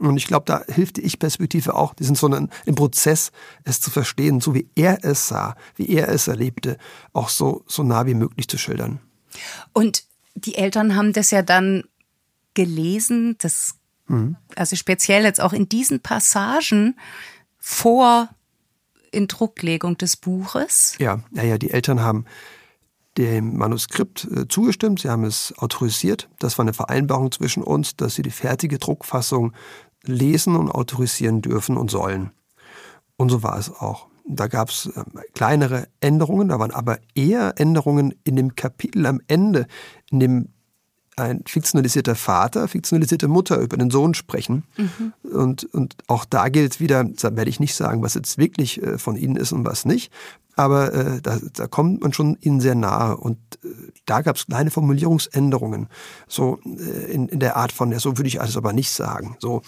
[0.00, 3.32] Und ich glaube, da hilft die Ich-Perspektive auch, diesen so einen, im Prozess
[3.64, 6.78] es zu verstehen, so wie er es sah, wie er es erlebte,
[7.12, 9.00] auch so, so nah wie möglich zu schildern.
[9.72, 11.84] Und die Eltern haben das ja dann
[12.54, 13.74] gelesen, das,
[14.06, 14.36] mhm.
[14.56, 16.96] also speziell jetzt auch in diesen Passagen
[17.58, 18.30] vor
[19.12, 20.96] Indrucklegung des Buches?
[20.98, 22.24] Ja, ja, ja, die Eltern haben
[23.18, 26.28] dem Manuskript äh, zugestimmt, sie haben es autorisiert.
[26.38, 29.52] Das war eine Vereinbarung zwischen uns, dass sie die fertige Druckfassung
[30.04, 32.30] lesen und autorisieren dürfen und sollen.
[33.16, 34.08] Und so war es auch.
[34.26, 39.20] Da gab es äh, kleinere Änderungen, da waren aber eher Änderungen in dem Kapitel am
[39.26, 39.66] Ende,
[40.10, 40.48] in dem
[41.20, 44.64] ein fiktionalisierter Vater, fiktionalisierte Mutter über den Sohn sprechen.
[44.76, 45.12] Mhm.
[45.30, 48.98] Und, und auch da gilt wieder, da werde ich nicht sagen, was jetzt wirklich äh,
[48.98, 50.12] von ihnen ist und was nicht.
[50.56, 53.16] Aber äh, da, da kommt man schon ihnen sehr nahe.
[53.16, 53.68] Und äh,
[54.06, 55.88] da gab es kleine Formulierungsänderungen.
[56.28, 59.36] So äh, in, in der Art von, ja, so würde ich alles aber nicht sagen.
[59.38, 59.62] So.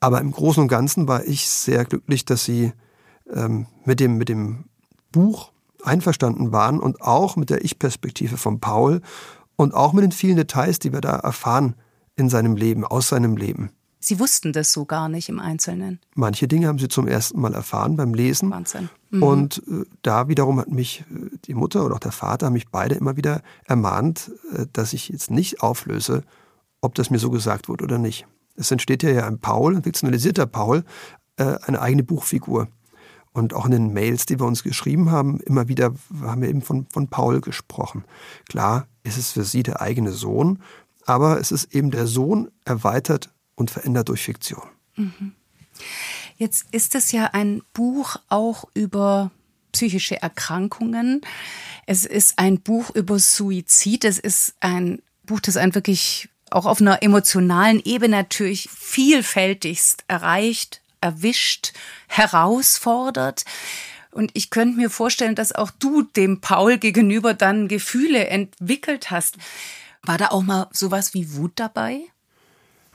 [0.00, 2.72] Aber im Großen und Ganzen war ich sehr glücklich, dass sie
[3.32, 4.66] ähm, mit, dem, mit dem
[5.10, 5.50] Buch
[5.82, 9.00] einverstanden waren und auch mit der Ich-Perspektive von Paul
[9.56, 11.74] und auch mit den vielen Details, die wir da erfahren
[12.14, 13.70] in seinem Leben, aus seinem Leben.
[13.98, 16.00] Sie wussten das so gar nicht im Einzelnen.
[16.14, 18.50] Manche Dinge haben sie zum ersten Mal erfahren beim Lesen.
[18.50, 18.88] Wahnsinn.
[19.10, 19.22] Mhm.
[19.22, 22.68] Und äh, da wiederum hat mich äh, die Mutter oder auch der Vater, haben mich
[22.68, 26.22] beide immer wieder ermahnt, äh, dass ich jetzt nicht auflöse,
[26.80, 28.26] ob das mir so gesagt wurde oder nicht.
[28.54, 30.84] Es entsteht ja ein Paul, ein fiktionalisierter Paul,
[31.36, 32.68] eine eigene Buchfigur.
[33.32, 35.92] Und auch in den Mails, die wir uns geschrieben haben, immer wieder
[36.22, 38.04] haben wir eben von, von Paul gesprochen.
[38.48, 40.62] Klar ist es für sie der eigene Sohn,
[41.06, 44.66] aber es ist eben der Sohn erweitert und verändert durch Fiktion.
[44.96, 45.32] Mhm.
[46.36, 49.30] Jetzt ist es ja ein Buch auch über
[49.72, 51.20] psychische Erkrankungen.
[51.86, 54.04] Es ist ein Buch über Suizid.
[54.04, 60.82] Es ist ein Buch, das einen wirklich auch auf einer emotionalen Ebene natürlich vielfältigst erreicht,
[61.00, 61.72] erwischt,
[62.08, 63.44] herausfordert.
[64.16, 69.36] Und ich könnte mir vorstellen, dass auch du dem Paul gegenüber dann Gefühle entwickelt hast.
[70.02, 72.00] War da auch mal sowas wie Wut dabei?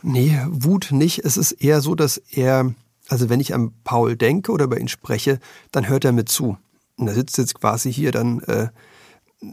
[0.02, 1.20] Nee, Wut nicht.
[1.20, 2.74] Es ist eher so, dass er,
[3.08, 5.40] also wenn ich an Paul denke oder über ihn spreche,
[5.72, 6.58] dann hört er mit zu.
[6.98, 8.70] Und er sitzt jetzt quasi hier dann äh,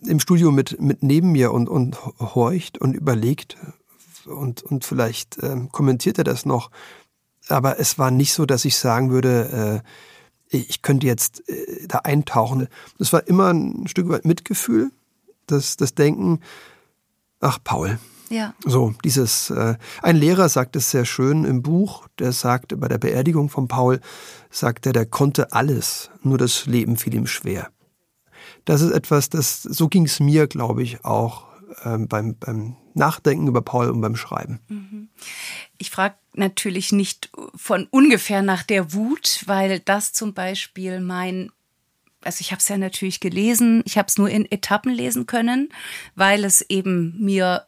[0.06, 3.58] im Studio mit, mit neben mir und, und horcht und überlegt,
[4.24, 6.70] und, und vielleicht ähm, kommentiert er das noch.
[7.48, 9.88] Aber es war nicht so, dass ich sagen würde, äh,
[10.50, 12.68] ich könnte jetzt äh, da eintauchen.
[12.98, 14.90] Es war immer ein Stück weit Mitgefühl,
[15.46, 16.40] das, das Denken,
[17.40, 17.98] ach Paul,
[18.30, 18.54] ja.
[18.64, 22.98] So, dieses, äh, ein Lehrer sagt es sehr schön im Buch, der sagte bei der
[22.98, 24.00] Beerdigung von Paul,
[24.50, 27.70] sagt er, der konnte alles, nur das Leben fiel ihm schwer.
[28.64, 31.46] Das ist etwas, das, so ging es mir, glaube ich, auch
[31.84, 34.60] ähm, beim, beim Nachdenken über Paul und beim Schreiben.
[34.68, 35.08] Mhm.
[35.78, 41.50] Ich frage natürlich nicht von ungefähr nach der Wut, weil das zum Beispiel mein
[42.24, 45.68] also ich habe es ja natürlich gelesen, ich habe es nur in Etappen lesen können,
[46.16, 47.66] weil es eben mir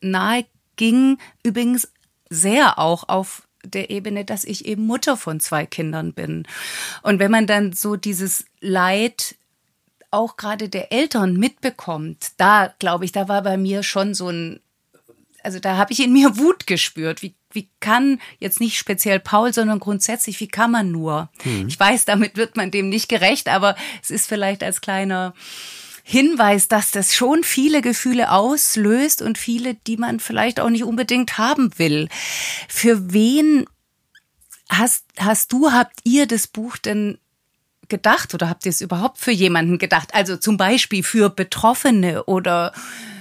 [0.00, 0.44] nahe
[0.76, 1.90] ging, übrigens
[2.28, 6.46] sehr auch auf der Ebene, dass ich eben Mutter von zwei Kindern bin.
[7.02, 9.36] Und wenn man dann so dieses Leid
[10.12, 14.60] auch gerade der Eltern mitbekommt, da glaube ich, da war bei mir schon so ein,
[15.42, 17.22] also da habe ich in mir Wut gespürt.
[17.22, 21.30] Wie, wie kann jetzt nicht speziell Paul, sondern grundsätzlich, wie kann man nur?
[21.42, 21.66] Hm.
[21.66, 25.34] Ich weiß, damit wird man dem nicht gerecht, aber es ist vielleicht als kleiner
[26.04, 31.38] Hinweis, dass das schon viele Gefühle auslöst und viele, die man vielleicht auch nicht unbedingt
[31.38, 32.08] haben will.
[32.68, 33.66] Für wen
[34.68, 37.18] hast, hast du, habt ihr das Buch denn
[37.92, 40.14] gedacht oder habt ihr es überhaupt für jemanden gedacht?
[40.14, 42.72] Also zum Beispiel für Betroffene oder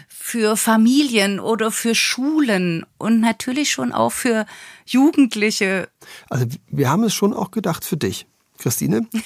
[0.07, 4.45] für Familien oder für Schulen und natürlich schon auch für
[4.85, 5.89] Jugendliche.
[6.29, 8.25] Also wir haben es schon auch gedacht für dich,
[8.57, 9.07] Christine.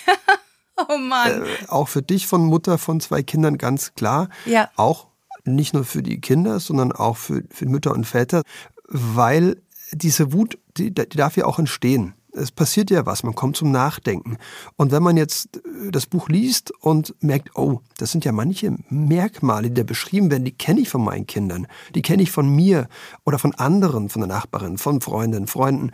[0.78, 1.44] Oh Mann.
[1.44, 4.28] Äh, auch für dich von Mutter von zwei Kindern ganz klar.
[4.46, 4.70] Ja.
[4.76, 5.08] Auch
[5.46, 8.42] nicht nur für die Kinder, sondern auch für, für Mütter und Väter,
[8.90, 9.62] weil
[9.94, 12.14] diese Wut, die, die darf ja auch entstehen.
[12.36, 14.38] Es passiert ja was, man kommt zum Nachdenken.
[14.76, 18.76] Und wenn man jetzt äh, das Buch liest und merkt, oh, das sind ja manche
[18.90, 22.50] Merkmale, die da beschrieben werden, die kenne ich von meinen Kindern, die kenne ich von
[22.50, 22.88] mir
[23.26, 25.92] oder von anderen, von der Nachbarin, von Freundinnen, Freunden,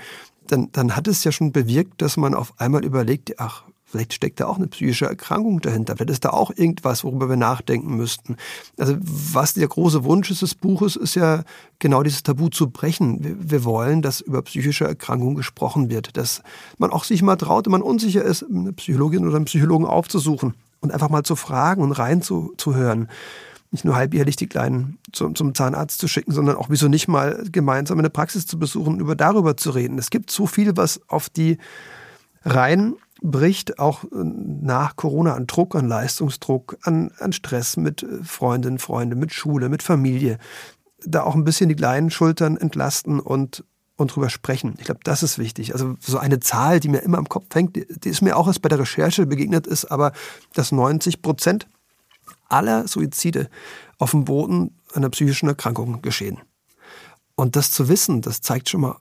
[0.47, 4.39] dann, dann hat es ja schon bewirkt, dass man auf einmal überlegt, ach, Vielleicht steckt
[4.39, 5.97] da auch eine psychische Erkrankung dahinter.
[5.97, 8.37] Vielleicht ist da auch irgendwas, worüber wir nachdenken müssten.
[8.77, 11.43] Also was der große Wunsch des Buches ist ja
[11.79, 13.21] genau dieses Tabu zu brechen.
[13.21, 16.41] Wir, wir wollen, dass über psychische Erkrankungen gesprochen wird, dass
[16.77, 20.53] man auch sich mal traut, wenn man unsicher ist, eine Psychologin oder einen Psychologen aufzusuchen
[20.79, 23.09] und einfach mal zu fragen und reinzuhören.
[23.71, 27.43] Nicht nur halbjährlich die Kleinen zum, zum Zahnarzt zu schicken, sondern auch wieso nicht mal
[27.51, 29.97] gemeinsam eine Praxis zu besuchen und über darüber zu reden.
[29.97, 31.57] Es gibt so viel, was auf die
[32.43, 38.23] Reihen bricht auch äh, nach Corona an Druck, an Leistungsdruck, an, an Stress mit äh,
[38.23, 40.39] Freundinnen, Freunden, mit Schule, mit Familie.
[41.05, 43.63] Da auch ein bisschen die kleinen Schultern entlasten und,
[43.95, 44.75] und drüber sprechen.
[44.79, 45.73] Ich glaube, das ist wichtig.
[45.73, 48.47] Also so eine Zahl, die mir immer im Kopf hängt, die, die ist mir auch
[48.47, 50.11] erst bei der Recherche begegnet, ist aber,
[50.53, 51.67] dass 90 Prozent
[52.49, 53.49] aller Suizide
[53.97, 56.39] auf dem Boden einer psychischen Erkrankung geschehen.
[57.35, 58.97] Und das zu wissen, das zeigt schon mal,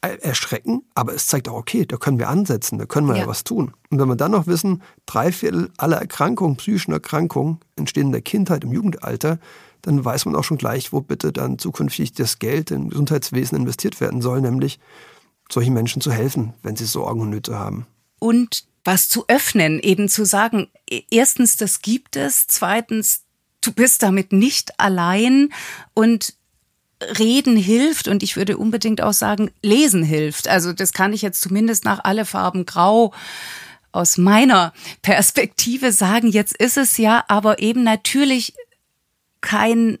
[0.00, 3.22] erschrecken, aber es zeigt auch, okay, da können wir ansetzen, da können wir ja.
[3.22, 3.74] ja was tun.
[3.90, 8.22] Und wenn wir dann noch wissen, drei Viertel aller Erkrankungen, psychischen Erkrankungen entstehen in der
[8.22, 9.38] Kindheit, im Jugendalter,
[9.82, 14.00] dann weiß man auch schon gleich, wo bitte dann zukünftig das Geld im Gesundheitswesen investiert
[14.00, 14.78] werden soll, nämlich
[15.50, 17.86] solchen Menschen zu helfen, wenn sie Sorgen und Nöte haben.
[18.18, 23.24] Und was zu öffnen, eben zu sagen, e-, erstens, das gibt es, zweitens,
[23.60, 25.50] du bist damit nicht allein
[25.92, 26.34] und
[27.18, 30.48] Reden hilft und ich würde unbedingt auch sagen, Lesen hilft.
[30.48, 33.12] Also das kann ich jetzt zumindest nach alle Farben grau
[33.92, 36.28] aus meiner Perspektive sagen.
[36.28, 38.54] Jetzt ist es ja aber eben natürlich
[39.40, 39.98] kein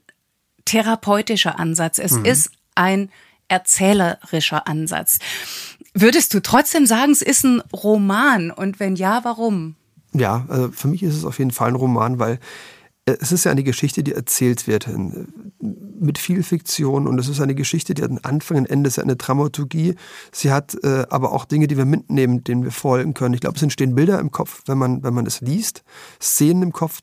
[0.64, 1.98] therapeutischer Ansatz.
[1.98, 2.24] Es mhm.
[2.24, 3.10] ist ein
[3.48, 5.18] erzählerischer Ansatz.
[5.94, 8.50] Würdest du trotzdem sagen, es ist ein Roman?
[8.50, 9.76] Und wenn ja, warum?
[10.12, 12.40] Ja, also für mich ist es auf jeden Fall ein Roman, weil
[13.06, 14.88] es ist ja eine Geschichte, die erzählt wird
[15.60, 18.96] mit viel Fiktion und es ist eine Geschichte, die hat einen Anfang, ein Ende, es
[18.96, 19.94] ist eine Dramaturgie.
[20.32, 23.34] Sie hat äh, aber auch Dinge, die wir mitnehmen, denen wir folgen können.
[23.34, 25.84] Ich glaube, es entstehen Bilder im Kopf, wenn man, wenn man es liest,
[26.20, 27.00] Szenen im Kopf,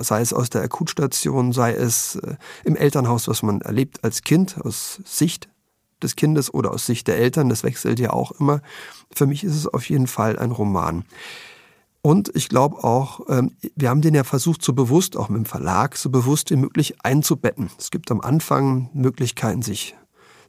[0.00, 4.58] sei es aus der Akutstation, sei es äh, im Elternhaus, was man erlebt als Kind,
[4.60, 5.48] aus Sicht
[6.02, 8.60] des Kindes oder aus Sicht der Eltern, das wechselt ja auch immer.
[9.12, 11.04] Für mich ist es auf jeden Fall ein Roman.
[12.00, 15.46] Und ich glaube auch, ähm, wir haben den ja versucht, so bewusst, auch mit dem
[15.46, 17.70] Verlag, so bewusst wie möglich einzubetten.
[17.78, 19.96] Es gibt am Anfang Möglichkeiten, sich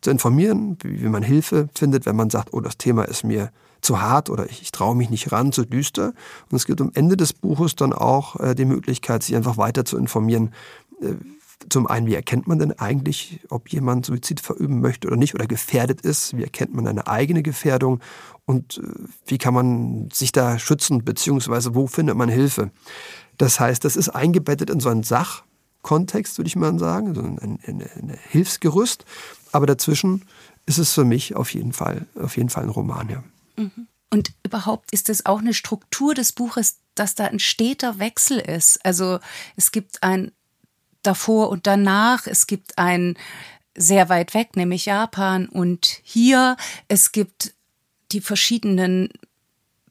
[0.02, 3.52] zu informieren, wie man Hilfe findet, wenn man sagt, oh, das Thema ist mir
[3.82, 6.14] zu hart oder ich, ich traue mich nicht ran, zu düster.
[6.50, 9.86] Und es gibt am Ende des Buches dann auch äh, die Möglichkeit, sich einfach weiter
[9.86, 10.54] zu informieren.
[11.02, 11.16] Äh,
[11.70, 15.46] zum einen, wie erkennt man denn eigentlich, ob jemand Suizid verüben möchte oder nicht oder
[15.46, 16.38] gefährdet ist?
[16.38, 18.00] Wie erkennt man eine eigene Gefährdung?
[18.50, 18.82] Und äh,
[19.28, 22.72] wie kann man sich da schützen, beziehungsweise wo findet man Hilfe.
[23.38, 25.44] Das heißt, das ist eingebettet in so ein Sach,
[25.84, 29.06] Kontext, würde ich mal sagen, also ein, ein, ein, Hilfsgerüst.
[29.52, 30.26] Aber dazwischen
[30.66, 33.24] ist es für mich auf jeden Fall, auf jeden Fall ein Roman, ja.
[33.56, 33.88] Mhm.
[34.10, 38.84] Und überhaupt ist es auch eine Struktur des Buches, dass da ein steter Wechsel ist.
[38.84, 39.20] Also
[39.58, 40.32] es gibt ein
[41.04, 43.16] davor und danach, es gibt ein
[43.78, 46.58] sehr weit weg, nämlich Japan und hier.
[46.88, 47.54] Es gibt
[48.12, 49.10] die verschiedenen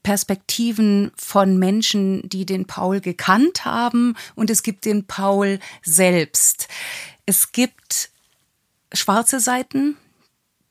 [0.02, 6.68] Perspektiven von Menschen, die den Paul gekannt haben und es gibt den Paul selbst.
[7.26, 8.10] Es gibt
[8.92, 9.96] schwarze Seiten,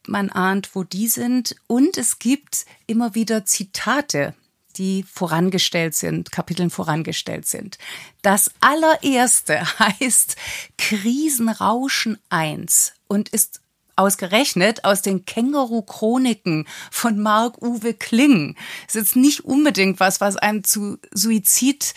[0.07, 4.33] man ahnt, wo die sind und es gibt immer wieder Zitate
[4.77, 7.77] die vorangestellt sind, Kapiteln vorangestellt sind.
[8.21, 10.35] Das allererste heißt
[10.77, 13.61] Krisenrauschen 1 und ist
[13.97, 18.55] ausgerechnet aus den Känguru-Chroniken von Marc-Uwe Kling.
[18.85, 21.93] Das ist jetzt nicht unbedingt was, was einem zu Suizid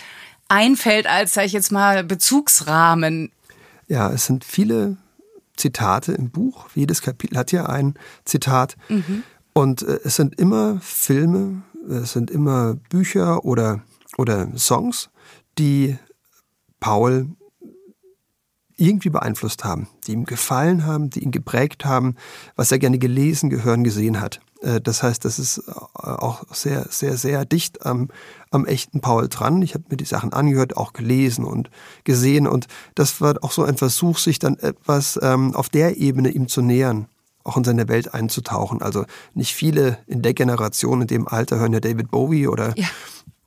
[0.48, 3.30] einfällt als, sag ich jetzt mal, Bezugsrahmen.
[3.86, 4.96] Ja, es sind viele
[5.56, 6.68] Zitate im Buch.
[6.74, 7.94] Jedes Kapitel hat ja ein
[8.24, 8.76] Zitat.
[8.88, 9.22] Mhm.
[9.52, 13.82] Und äh, es sind immer Filme, es sind immer Bücher oder,
[14.16, 15.10] oder Songs,
[15.58, 15.98] die
[16.80, 17.28] Paul
[18.80, 22.16] irgendwie beeinflusst haben, die ihm gefallen haben, die ihn geprägt haben,
[22.56, 24.40] was er gerne gelesen, gehören, gesehen hat.
[24.62, 25.72] Äh, das heißt, das ist äh,
[26.02, 28.08] auch sehr, sehr, sehr dicht am,
[28.50, 29.62] am echten Paul dran.
[29.62, 31.70] Ich habe mir die Sachen angehört, auch gelesen und
[32.04, 32.46] gesehen.
[32.46, 36.48] Und das war auch so ein Versuch, sich dann etwas ähm, auf der Ebene ihm
[36.48, 37.06] zu nähern
[37.42, 38.82] auch in seine Welt einzutauchen.
[38.82, 42.86] Also nicht viele in der Generation, in dem Alter hören ja David Bowie oder ja.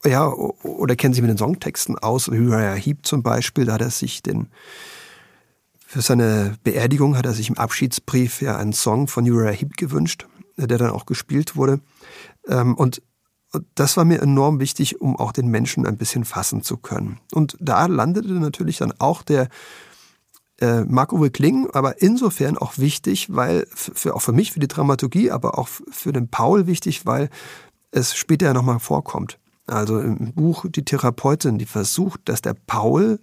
[0.03, 2.27] ja oder kennen sich mit den Songtexten aus.
[2.27, 4.47] Uriah Heep zum Beispiel, da hat er sich den
[5.94, 10.26] für seine Beerdigung hat er sich im Abschiedsbrief ja einen Song von Uriah Heep gewünscht,
[10.58, 11.82] der dann auch gespielt wurde.
[12.48, 13.04] Ähm, und
[13.76, 17.20] das war mir enorm wichtig, um auch den Menschen ein bisschen fassen zu können.
[17.32, 19.50] Und da landete natürlich dann auch der
[20.60, 25.30] äh, Marc-Uwe Kling, aber insofern auch wichtig, weil für, auch für mich, für die Dramaturgie,
[25.30, 27.30] aber auch für den Paul wichtig, weil
[27.91, 29.38] es später ja nochmal vorkommt.
[29.68, 33.20] Also im Buch Die Therapeutin, die versucht, dass der Paul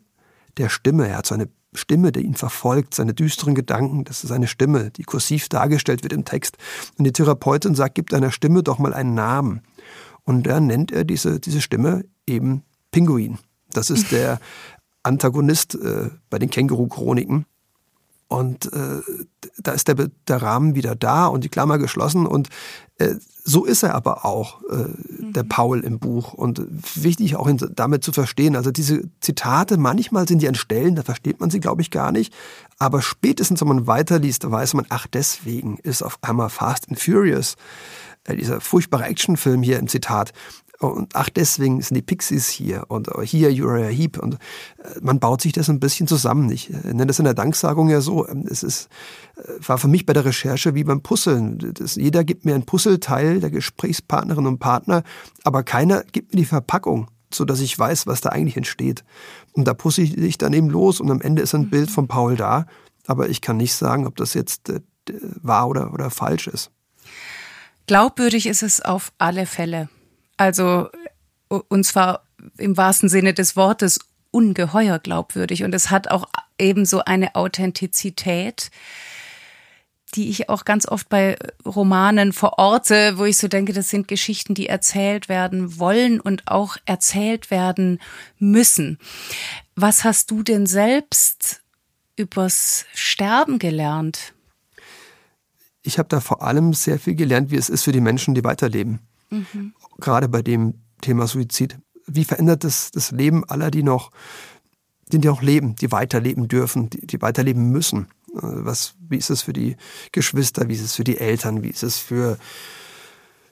[0.56, 4.28] der Stimme, er hat so eine Stimme, die ihn verfolgt, seine düsteren Gedanken, das ist
[4.28, 6.56] seine Stimme, die kursiv dargestellt wird im Text.
[6.98, 9.62] Und die Therapeutin sagt, gib deiner Stimme doch mal einen Namen.
[10.24, 13.38] Und da nennt er diese, diese Stimme eben Pinguin.
[13.72, 14.40] Das ist der
[15.02, 17.46] Antagonist äh, bei den Känguru-Chroniken.
[18.30, 19.00] Und äh,
[19.58, 19.96] da ist der,
[20.28, 22.26] der Rahmen wieder da und die Klammer geschlossen.
[22.26, 22.48] Und
[22.98, 24.84] äh, so ist er aber auch, äh,
[25.34, 25.48] der mhm.
[25.48, 26.32] Paul im Buch.
[26.32, 26.64] Und
[26.94, 28.54] wichtig auch ihn damit zu verstehen.
[28.54, 32.12] Also diese Zitate, manchmal sind die an Stellen, da versteht man sie, glaube ich, gar
[32.12, 32.32] nicht.
[32.78, 37.56] Aber spätestens, wenn man weiterliest, weiß man, ach, deswegen ist auf einmal Fast and Furious
[38.28, 40.32] äh, dieser furchtbare Actionfilm hier im Zitat
[40.80, 44.38] und ach, deswegen sind die Pixies hier und hier Uriah Heep und äh,
[45.02, 46.50] man baut sich das ein bisschen zusammen.
[46.50, 48.26] Ich nenne das in der Danksagung ja so.
[48.26, 48.88] Ähm, es ist,
[49.36, 51.74] äh, war für mich bei der Recherche wie beim Puzzeln.
[51.74, 55.02] Das, jeder gibt mir ein Puzzleteil der Gesprächspartnerin und Partner,
[55.44, 59.04] aber keiner gibt mir die Verpackung so dass ich weiß, was da eigentlich entsteht.
[59.52, 62.34] Und da pusse ich dann eben los und am Ende ist ein Bild von Paul
[62.34, 62.66] da,
[63.06, 64.80] aber ich kann nicht sagen, ob das jetzt äh,
[65.40, 66.72] wahr oder, oder falsch ist.
[67.86, 69.88] Glaubwürdig ist es auf alle Fälle.
[70.40, 70.88] Also,
[71.48, 72.24] und zwar
[72.56, 73.98] im wahrsten Sinne des Wortes
[74.30, 75.64] ungeheuer glaubwürdig.
[75.64, 78.70] Und es hat auch eben so eine Authentizität,
[80.14, 81.36] die ich auch ganz oft bei
[81.66, 86.78] Romanen verorte, wo ich so denke, das sind Geschichten, die erzählt werden wollen und auch
[86.86, 88.00] erzählt werden
[88.38, 88.98] müssen.
[89.76, 91.60] Was hast du denn selbst
[92.16, 94.32] übers Sterben gelernt?
[95.82, 98.42] Ich habe da vor allem sehr viel gelernt, wie es ist für die Menschen, die
[98.42, 99.00] weiterleben.
[99.30, 99.74] Mhm.
[99.98, 101.78] Gerade bei dem Thema Suizid.
[102.06, 104.10] Wie verändert es das Leben aller, die noch,
[105.08, 108.08] die noch leben, die weiterleben dürfen, die, die weiterleben müssen?
[108.34, 109.76] Äh, was, wie ist es für die
[110.12, 112.38] Geschwister, wie ist es für die Eltern, wie ist es für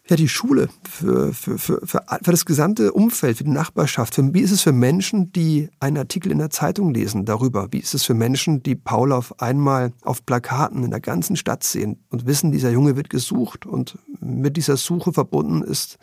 [0.09, 4.19] ja, die Schule, für, für, für, für, das gesamte Umfeld, für die Nachbarschaft.
[4.33, 7.69] Wie ist es für Menschen, die einen Artikel in der Zeitung lesen darüber?
[7.73, 11.63] Wie ist es für Menschen, die Paul auf einmal auf Plakaten in der ganzen Stadt
[11.63, 15.99] sehen und wissen, dieser Junge wird gesucht und mit dieser Suche verbunden ist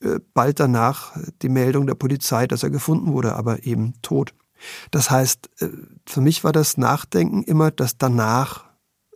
[0.00, 4.34] äh, bald danach die Meldung der Polizei, dass er gefunden wurde, aber eben tot.
[4.90, 5.68] Das heißt, äh,
[6.06, 8.64] für mich war das Nachdenken immer das danach,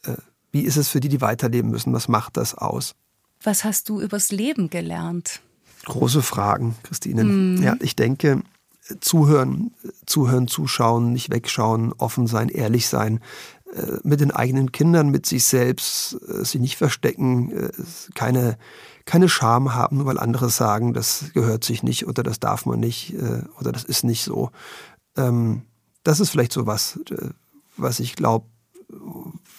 [0.04, 0.16] äh,
[0.50, 1.92] wie ist es für die, die weiterleben müssen?
[1.92, 2.94] Was macht das aus?
[3.42, 5.40] Was hast du übers Leben gelernt?
[5.84, 7.24] Große Fragen, Christine.
[7.24, 7.62] Mhm.
[7.62, 8.42] Ja, ich denke,
[9.00, 9.74] zuhören,
[10.06, 13.20] zuhören, zuschauen, nicht wegschauen, offen sein, ehrlich sein,
[13.74, 17.70] äh, mit den eigenen Kindern, mit sich selbst, äh, sie nicht verstecken, äh,
[18.14, 18.58] keine,
[19.06, 22.80] keine Scham haben, nur weil andere sagen, das gehört sich nicht oder das darf man
[22.80, 23.14] nicht
[23.58, 24.50] oder das ist nicht so.
[25.16, 25.62] Ähm,
[26.04, 27.00] das ist vielleicht so was,
[27.76, 28.46] was ich glaube,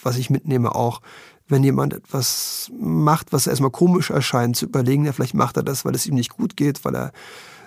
[0.02, 1.02] was ich mitnehme auch,
[1.48, 5.86] wenn jemand etwas macht, was erstmal komisch erscheint, zu überlegen, ja, vielleicht macht er das,
[5.86, 7.12] weil es ihm nicht gut geht, weil er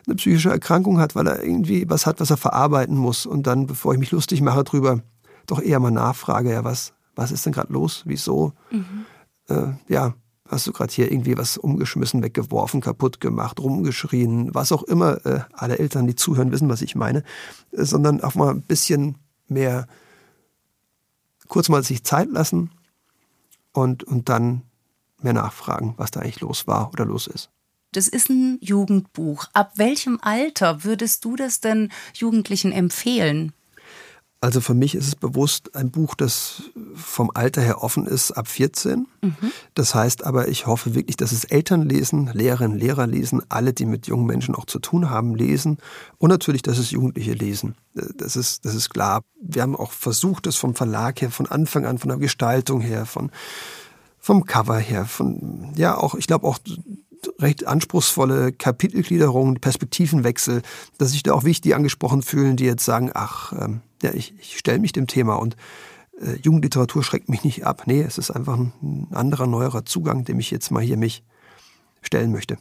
[0.06, 3.26] eine psychische Erkrankung hat, weil er irgendwie was hat, was er verarbeiten muss.
[3.26, 5.02] Und dann, bevor ich mich lustig mache drüber,
[5.46, 8.02] doch eher mal nachfrage, ja, was, was ist denn gerade los?
[8.06, 8.52] Wieso?
[8.70, 9.04] Mhm.
[9.48, 10.14] Äh, ja,
[10.48, 15.24] hast du gerade hier irgendwie was umgeschmissen, weggeworfen, kaputt gemacht, rumgeschrien, was auch immer.
[15.26, 17.24] Äh, alle Eltern, die zuhören, wissen, was ich meine.
[17.72, 19.16] Äh, sondern auch mal ein bisschen
[19.48, 19.86] mehr
[21.48, 22.70] kurz mal sich Zeit lassen
[23.76, 24.62] und, und dann
[25.20, 27.50] mehr nachfragen, was da eigentlich los war oder los ist.
[27.92, 29.46] Das ist ein Jugendbuch.
[29.54, 33.52] Ab welchem Alter würdest du das denn Jugendlichen empfehlen?
[34.46, 36.62] Also für mich ist es bewusst ein Buch, das
[36.94, 39.08] vom Alter her offen ist ab 14.
[39.20, 39.34] Mhm.
[39.74, 43.86] Das heißt aber, ich hoffe wirklich, dass es Eltern lesen, Lehrerinnen, Lehrer lesen, alle, die
[43.86, 45.78] mit jungen Menschen auch zu tun haben, lesen
[46.18, 47.74] und natürlich, dass es Jugendliche lesen.
[47.94, 49.22] Das ist, das ist klar.
[49.42, 53.04] Wir haben auch versucht, das vom Verlag her, von Anfang an, von der Gestaltung her,
[53.04, 53.32] von,
[54.20, 56.60] vom Cover her, von, ja, auch, ich glaube auch
[57.40, 60.62] recht anspruchsvolle Kapitelgliederung, Perspektivenwechsel,
[60.98, 64.58] dass sich da auch wichtig angesprochen fühlen, die jetzt sagen, ach, ähm, ja, ich, ich
[64.58, 65.56] stelle mich dem Thema und
[66.20, 67.82] äh, Jugendliteratur schreckt mich nicht ab.
[67.86, 71.24] Nee, es ist einfach ein anderer, neuerer Zugang, dem ich jetzt mal hier mich
[72.02, 72.56] stellen möchte.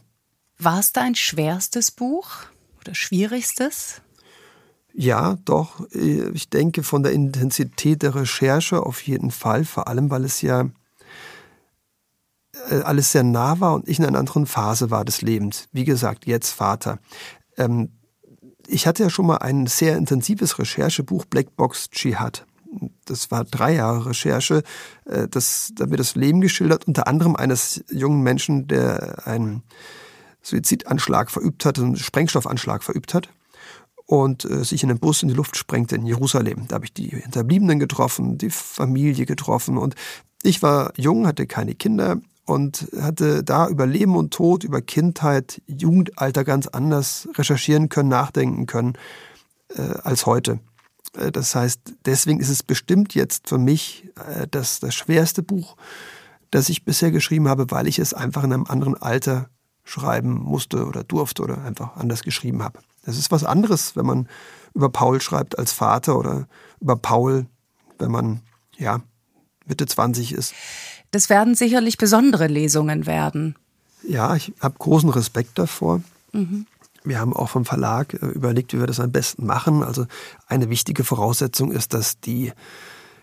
[0.58, 2.28] War es dein schwerstes Buch
[2.80, 4.02] oder schwierigstes?
[4.92, 5.86] Ja, doch.
[5.92, 10.42] Äh, ich denke von der Intensität der Recherche auf jeden Fall, vor allem weil es
[10.42, 10.70] ja
[12.70, 15.68] äh, alles sehr nah war und ich in einer anderen Phase war des Lebens.
[15.72, 16.98] Wie gesagt, jetzt Vater.
[17.56, 17.95] Ähm,
[18.68, 22.46] ich hatte ja schon mal ein sehr intensives Recherchebuch, Blackbox Jihad.
[23.04, 24.62] Das war drei Jahre Recherche.
[25.04, 29.62] Äh, das, da wird das Leben geschildert, unter anderem eines jungen Menschen, der einen
[30.42, 33.28] Suizidanschlag verübt hat, einen Sprengstoffanschlag verübt hat
[34.06, 36.66] und äh, sich in den Bus in die Luft sprengte in Jerusalem.
[36.68, 39.94] Da habe ich die Hinterbliebenen getroffen, die Familie getroffen und
[40.42, 45.60] ich war jung, hatte keine Kinder und hatte da über Leben und Tod, über Kindheit,
[45.66, 48.94] Jugendalter ganz anders recherchieren können, nachdenken können
[49.74, 50.60] äh, als heute.
[51.16, 55.76] Äh, das heißt, deswegen ist es bestimmt jetzt für mich äh, das, das schwerste Buch,
[56.50, 59.50] das ich bisher geschrieben habe, weil ich es einfach in einem anderen Alter
[59.84, 62.80] schreiben musste oder durfte oder einfach anders geschrieben habe.
[63.04, 64.28] Das ist was anderes, wenn man
[64.74, 66.48] über Paul schreibt als Vater oder
[66.80, 67.46] über Paul,
[67.98, 68.40] wenn man
[68.76, 69.00] ja
[69.64, 70.54] Mitte 20 ist.
[71.16, 73.54] Das werden sicherlich besondere Lesungen werden.
[74.06, 76.02] Ja, ich habe großen Respekt davor.
[76.32, 76.66] Mhm.
[77.04, 79.82] Wir haben auch vom Verlag äh, überlegt, wie wir das am besten machen.
[79.82, 80.04] Also
[80.46, 82.52] eine wichtige Voraussetzung ist, dass die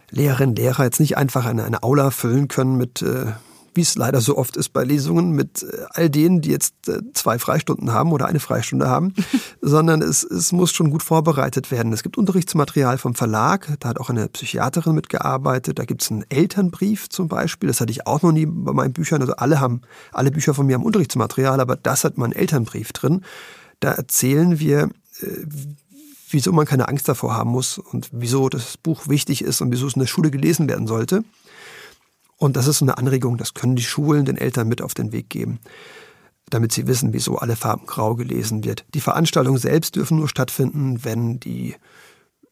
[0.10, 3.34] Lehrerinnen und Lehrer jetzt nicht einfach eine, eine Aula füllen können mit äh,
[3.76, 7.00] wie es leider so oft ist bei Lesungen, mit äh, all denen, die jetzt äh,
[7.14, 9.14] zwei Freistunden haben oder eine Freistunde haben,
[9.62, 11.94] sondern es, es muss schon gut vorbereitet werden.
[11.94, 16.26] Es gibt Unterrichtsmaterial vom Verlag, da hat auch eine Psychiaterin mitgearbeitet, da gibt es einen
[16.30, 19.82] Elternbrief zum Beispiel, das hatte ich auch noch nie bei meinen Büchern, also alle haben,
[20.12, 23.22] alle Bücher von mir haben Unterrichtsmaterial, aber das hat mal einen Elternbrief drin.
[23.80, 24.90] Da erzählen wir,
[25.22, 25.46] äh,
[26.34, 29.88] wieso man keine Angst davor haben muss und wieso das Buch wichtig ist und wieso
[29.88, 31.24] es in der Schule gelesen werden sollte.
[32.38, 35.30] Und das ist eine Anregung, das können die Schulen den Eltern mit auf den Weg
[35.30, 35.60] geben,
[36.50, 38.86] damit sie wissen, wieso alle Farben grau gelesen wird.
[38.94, 41.76] Die Veranstaltungen selbst dürfen nur stattfinden, wenn die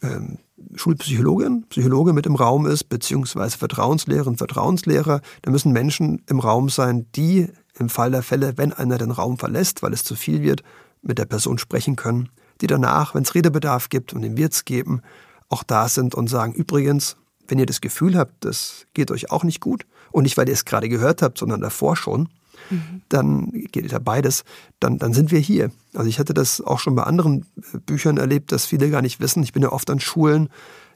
[0.02, 0.40] ähm,
[0.76, 5.22] Schulpsychologin, Psychologe mit im Raum ist, beziehungsweise Vertrauenslehrerin, Vertrauenslehrer.
[5.42, 9.38] Da müssen Menschen im Raum sein, die im Fall der Fälle, wenn einer den Raum
[9.38, 10.64] verlässt, weil es zu viel wird,
[11.02, 12.30] mit der Person sprechen können,
[12.62, 15.02] die danach, wenn es Redebedarf gibt und den Wirts geben,
[15.50, 17.18] auch da sind und sagen, übrigens,
[17.52, 20.54] wenn ihr das Gefühl habt, das geht euch auch nicht gut, und nicht, weil ihr
[20.54, 22.30] es gerade gehört habt, sondern davor schon,
[22.70, 23.02] mhm.
[23.10, 24.43] dann geht ja beides,
[24.80, 25.70] dann, dann sind wir hier.
[25.93, 29.20] Also ich hatte das auch schon bei anderen äh, Büchern erlebt, dass viele gar nicht
[29.20, 29.43] wissen.
[29.43, 30.49] Ich bin ja oft an Schulen,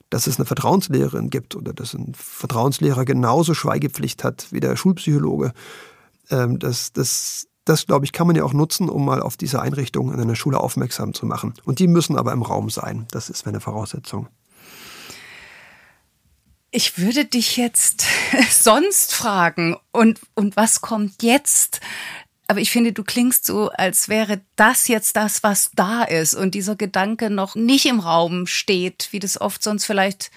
[0.09, 5.51] dass es eine Vertrauenslehrerin gibt oder dass ein Vertrauenslehrer genauso Schweigepflicht hat wie der Schulpsychologe.
[6.29, 9.61] Ähm, das, das, das, glaube ich, kann man ja auch nutzen, um mal auf diese
[9.61, 11.53] Einrichtung in einer Schule aufmerksam zu machen.
[11.65, 13.07] Und die müssen aber im Raum sein.
[13.11, 14.27] Das ist eine Voraussetzung.
[16.75, 18.03] Ich würde dich jetzt
[18.51, 21.79] sonst fragen und, und was kommt jetzt?
[22.47, 26.53] Aber ich finde, du klingst so, als wäre das jetzt das, was da ist und
[26.53, 30.31] dieser Gedanke noch nicht im Raum steht, wie das oft sonst vielleicht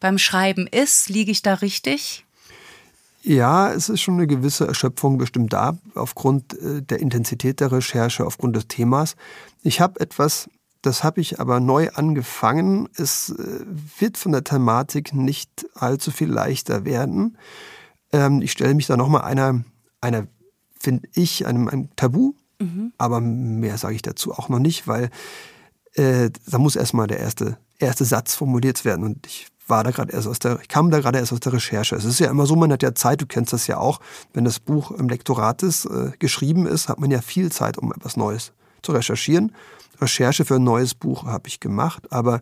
[0.00, 1.08] beim Schreiben ist.
[1.08, 2.26] Liege ich da richtig?
[3.22, 8.26] Ja, es ist schon eine gewisse Erschöpfung bestimmt da, aufgrund äh, der Intensität der Recherche,
[8.26, 9.16] aufgrund des Themas.
[9.62, 10.50] Ich habe etwas
[10.82, 12.88] das habe ich aber neu angefangen.
[12.94, 13.64] Es äh,
[13.98, 17.36] wird von der Thematik nicht allzu viel leichter werden.
[18.12, 19.62] Ähm, ich stelle mich da nochmal einer,
[20.00, 20.26] einer
[20.78, 22.34] finde ich, einem, einem Tabu.
[22.58, 22.92] Mhm.
[22.98, 25.10] Aber mehr sage ich dazu auch noch nicht, weil
[25.94, 29.04] äh, da muss erstmal der erste erste Satz formuliert werden.
[29.04, 31.52] Und ich war da gerade erst aus der, ich kam da gerade erst aus der
[31.52, 31.96] Recherche.
[31.96, 34.00] Es ist ja immer so, man hat ja Zeit, du kennst das ja auch,
[34.32, 37.92] wenn das Buch im Lektorat ist, äh, geschrieben ist, hat man ja viel Zeit, um
[37.92, 38.52] etwas Neues
[38.82, 39.52] zu recherchieren.
[40.00, 42.40] Recherche für ein neues Buch habe ich gemacht, aber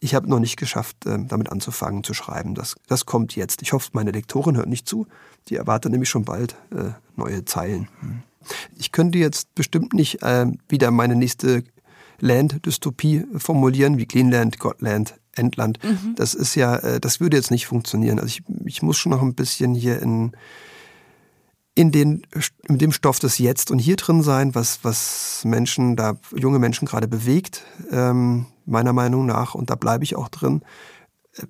[0.00, 2.54] ich habe noch nicht geschafft, äh, damit anzufangen zu schreiben.
[2.54, 3.62] Das, das kommt jetzt.
[3.62, 5.06] Ich hoffe, meine Lektorin hört nicht zu.
[5.48, 7.88] Die erwartet nämlich schon bald äh, neue Zeilen.
[8.00, 8.22] Hm.
[8.76, 11.64] Ich könnte jetzt bestimmt nicht äh, wieder meine nächste
[12.20, 15.82] Land-Dystopie formulieren, wie Cleanland, Godland, Endland.
[15.82, 16.14] Mhm.
[16.16, 18.18] Das ist ja, äh, das würde jetzt nicht funktionieren.
[18.18, 20.32] Also ich, ich muss schon noch ein bisschen hier in,
[21.74, 22.26] in, den,
[22.68, 26.86] in dem Stoff des Jetzt und hier drin sein, was, was Menschen, da junge Menschen
[26.86, 30.62] gerade bewegt, ähm, meiner Meinung nach, und da bleibe ich auch drin.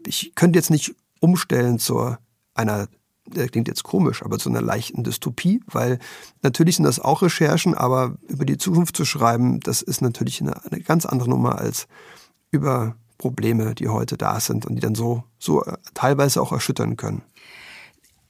[0.06, 2.16] Ich könnte jetzt nicht umstellen zu
[2.54, 2.88] einer
[3.26, 5.98] das klingt jetzt komisch, aber zu einer leichten Dystopie, weil
[6.42, 10.62] natürlich sind das auch Recherchen, aber über die Zukunft zu schreiben, das ist natürlich eine,
[10.64, 11.86] eine ganz andere Nummer als
[12.50, 16.96] über Probleme, die heute da sind und die dann so, so äh, teilweise auch erschüttern
[16.96, 17.22] können.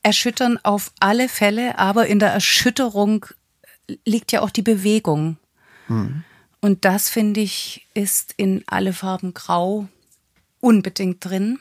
[0.05, 3.25] Erschüttern auf alle Fälle, aber in der Erschütterung
[4.05, 5.37] liegt ja auch die Bewegung.
[5.87, 6.23] Hm.
[6.61, 9.87] Und das, finde ich, ist in alle Farben grau
[10.59, 11.59] unbedingt drin.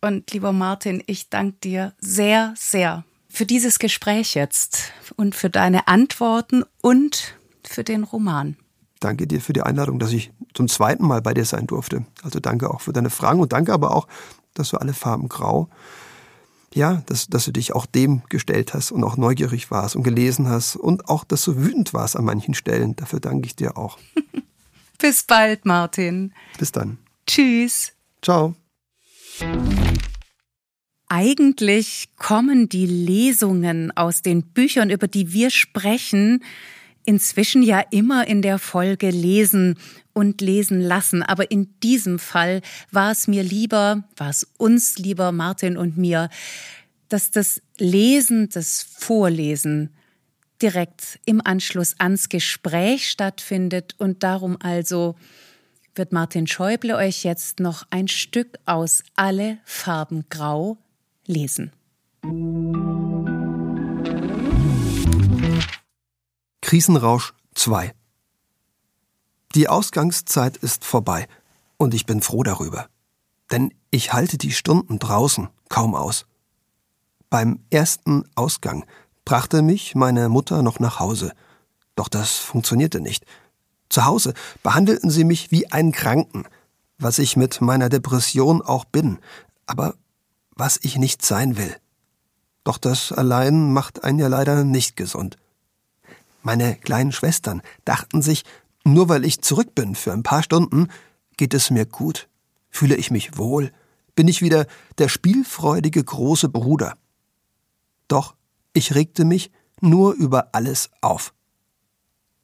[0.00, 5.88] Und lieber Martin, ich danke dir sehr, sehr für dieses Gespräch jetzt und für deine
[5.88, 8.56] Antworten und für den Roman.
[9.00, 12.06] Danke dir für die Einladung, dass ich zum zweiten Mal bei dir sein durfte.
[12.22, 14.08] Also danke auch für deine Fragen und danke aber auch,
[14.54, 15.68] dass du alle Farben grau,
[16.78, 20.48] ja, dass, dass du dich auch dem gestellt hast und auch neugierig warst und gelesen
[20.48, 22.96] hast und auch, dass du wütend warst an manchen Stellen.
[22.96, 23.98] Dafür danke ich dir auch.
[24.98, 26.32] Bis bald, Martin.
[26.58, 26.98] Bis dann.
[27.26, 27.92] Tschüss.
[28.22, 28.54] Ciao.
[31.08, 36.44] Eigentlich kommen die Lesungen aus den Büchern, über die wir sprechen,
[37.08, 39.78] inzwischen ja immer in der Folge lesen
[40.12, 41.22] und lesen lassen.
[41.22, 46.28] Aber in diesem Fall war es mir lieber, war es uns lieber, Martin und mir,
[47.08, 49.88] dass das Lesen, das Vorlesen
[50.60, 55.14] direkt im Anschluss ans Gespräch stattfindet und darum also
[55.94, 60.76] wird Martin Schäuble euch jetzt noch ein Stück aus Alle Farben Grau
[61.26, 61.72] lesen.
[66.68, 67.94] Krisenrausch 2
[69.54, 71.26] Die Ausgangszeit ist vorbei
[71.78, 72.90] und ich bin froh darüber.
[73.50, 76.26] Denn ich halte die Stunden draußen kaum aus.
[77.30, 78.84] Beim ersten Ausgang
[79.24, 81.32] brachte mich meine Mutter noch nach Hause.
[81.96, 83.24] Doch das funktionierte nicht.
[83.88, 86.44] Zu Hause behandelten sie mich wie einen Kranken,
[86.98, 89.20] was ich mit meiner Depression auch bin,
[89.64, 89.94] aber
[90.50, 91.74] was ich nicht sein will.
[92.62, 95.38] Doch das allein macht einen ja leider nicht gesund.
[96.42, 98.44] Meine kleinen Schwestern dachten sich,
[98.84, 100.88] nur weil ich zurück bin für ein paar Stunden,
[101.36, 102.28] geht es mir gut,
[102.70, 103.72] fühle ich mich wohl,
[104.14, 104.66] bin ich wieder
[104.98, 106.96] der spielfreudige große Bruder.
[108.08, 108.34] Doch
[108.72, 111.32] ich regte mich nur über alles auf.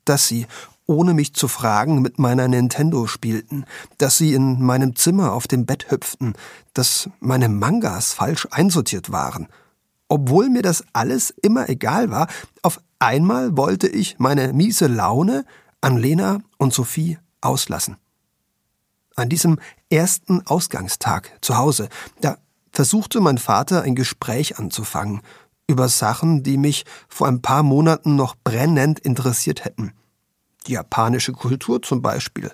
[0.05, 0.47] Dass sie
[0.87, 3.65] ohne mich zu fragen, mit meiner Nintendo spielten,
[3.99, 6.35] dass sie in meinem Zimmer auf dem Bett hüpften,
[6.75, 9.49] dass meine Mangas falsch einsortiert waren.
[10.09, 12.29] Obwohl mir das alles immer egal war,
[12.63, 15.45] auf einmal wollte ich meine miese Laune
[15.81, 17.97] an Lena und Sophie auslassen.
[19.17, 19.59] An diesem
[19.91, 21.89] ersten Ausgangstag zu Hause,
[22.21, 22.39] da
[22.73, 25.21] versuchte mein Vater ein Gespräch anzufangen
[25.69, 29.93] über Sachen, die mich vor ein paar Monaten noch brennend interessiert hätten
[30.67, 32.51] die japanische Kultur zum Beispiel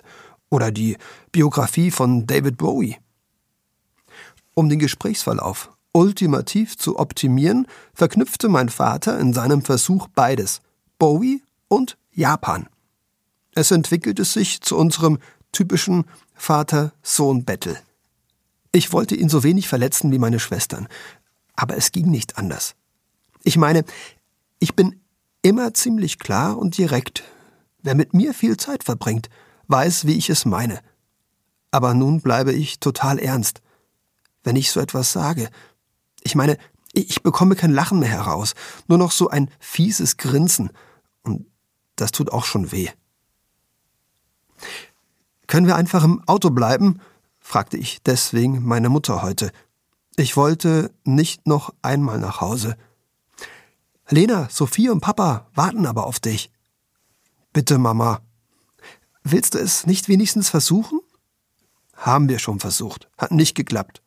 [0.49, 0.97] oder die
[1.31, 2.97] Biografie von David Bowie.
[4.53, 10.61] Um den Gesprächsverlauf ultimativ zu optimieren, verknüpfte mein Vater in seinem Versuch beides,
[10.97, 12.67] Bowie und Japan.
[13.53, 15.19] Es entwickelte sich zu unserem
[15.51, 17.77] typischen Vater-Sohn-Battle.
[18.71, 20.87] Ich wollte ihn so wenig verletzen wie meine Schwestern,
[21.55, 22.75] aber es ging nicht anders.
[23.43, 23.83] Ich meine,
[24.59, 25.01] ich bin
[25.41, 27.23] immer ziemlich klar und direkt,
[27.83, 29.29] Wer mit mir viel Zeit verbringt,
[29.67, 30.79] weiß, wie ich es meine.
[31.71, 33.61] Aber nun bleibe ich total ernst.
[34.43, 35.49] Wenn ich so etwas sage,
[36.23, 36.57] ich meine,
[36.93, 38.53] ich bekomme kein Lachen mehr heraus,
[38.87, 40.71] nur noch so ein fieses Grinsen.
[41.23, 41.45] Und
[41.95, 42.89] das tut auch schon weh.
[45.47, 46.99] Können wir einfach im Auto bleiben?
[47.39, 49.51] fragte ich deswegen meine Mutter heute.
[50.15, 52.77] Ich wollte nicht noch einmal nach Hause.
[54.09, 56.51] Lena, Sophie und Papa warten aber auf dich.
[57.53, 58.21] Bitte, Mama.
[59.23, 60.99] Willst du es nicht wenigstens versuchen?
[61.95, 63.09] Haben wir schon versucht.
[63.17, 64.00] Hat nicht geklappt.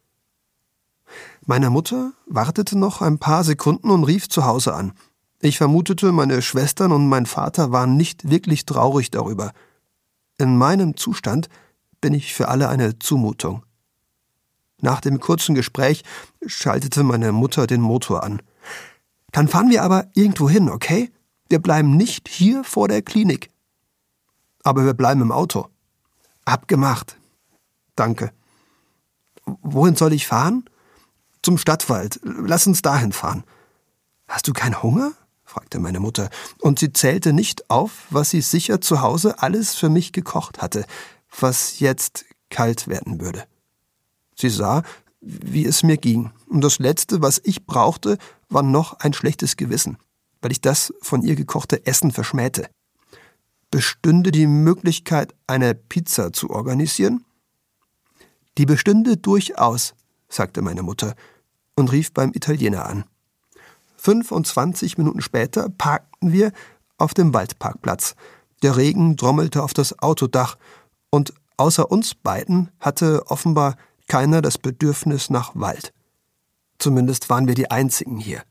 [1.47, 4.93] Meine Mutter wartete noch ein paar Sekunden und rief zu Hause an.
[5.41, 9.53] Ich vermutete, meine Schwestern und mein Vater waren nicht wirklich traurig darüber.
[10.39, 11.51] In meinem Zustand
[12.01, 13.63] bin ich für alle eine Zumutung.
[14.81, 16.03] Nach dem kurzen Gespräch
[16.47, 18.41] schaltete meine Mutter den Motor an.
[19.33, 21.13] Dann fahren wir aber irgendwo hin, okay?
[21.51, 23.51] Wir bleiben nicht hier vor der Klinik.
[24.63, 25.69] Aber wir bleiben im Auto.
[26.47, 27.19] Abgemacht.
[27.97, 28.33] Danke.
[29.45, 30.65] Wohin soll ich fahren?
[31.45, 32.21] Zum Stadtwald.
[32.23, 33.45] Lass uns dahin fahren.
[34.27, 35.13] Hast du keinen Hunger?
[35.45, 36.31] fragte meine Mutter,
[36.63, 40.87] und sie zählte nicht auf, was sie sicher zu Hause alles für mich gekocht hatte,
[41.39, 43.45] was jetzt kalt werden würde.
[44.35, 44.85] Sie sah,
[45.21, 48.17] wie es mir ging, und das Letzte, was ich brauchte,
[48.49, 49.99] war noch ein schlechtes Gewissen,
[50.41, 52.71] weil ich das von ihr gekochte Essen verschmähte.
[53.71, 57.23] Bestünde die Möglichkeit, eine Pizza zu organisieren?
[58.57, 59.93] Die bestünde durchaus,
[60.31, 61.15] sagte meine Mutter
[61.77, 63.05] und rief beim Italiener an.
[63.97, 66.53] 25 Minuten später parkten wir
[66.99, 68.15] auf dem Waldparkplatz.
[68.63, 70.57] Der Regen trommelte auf das Autodach
[71.11, 75.93] und außer uns beiden hatte offenbar keiner das Bedürfnis nach Wald.
[76.79, 78.43] Zumindest waren wir die einzigen hier.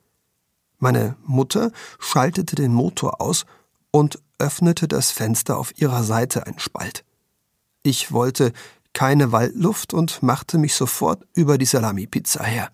[0.80, 3.46] Meine Mutter schaltete den Motor aus
[3.92, 7.06] und öffnete das Fenster auf ihrer Seite ein Spalt.
[7.84, 8.54] Ich wollte
[8.94, 12.72] keine Waldluft und machte mich sofort über die Salami-Pizza her.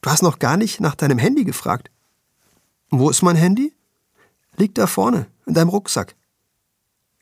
[0.00, 1.90] Du hast noch gar nicht nach deinem Handy gefragt.
[2.90, 3.74] Wo ist mein Handy?
[4.56, 6.16] Liegt da vorne, in deinem Rucksack.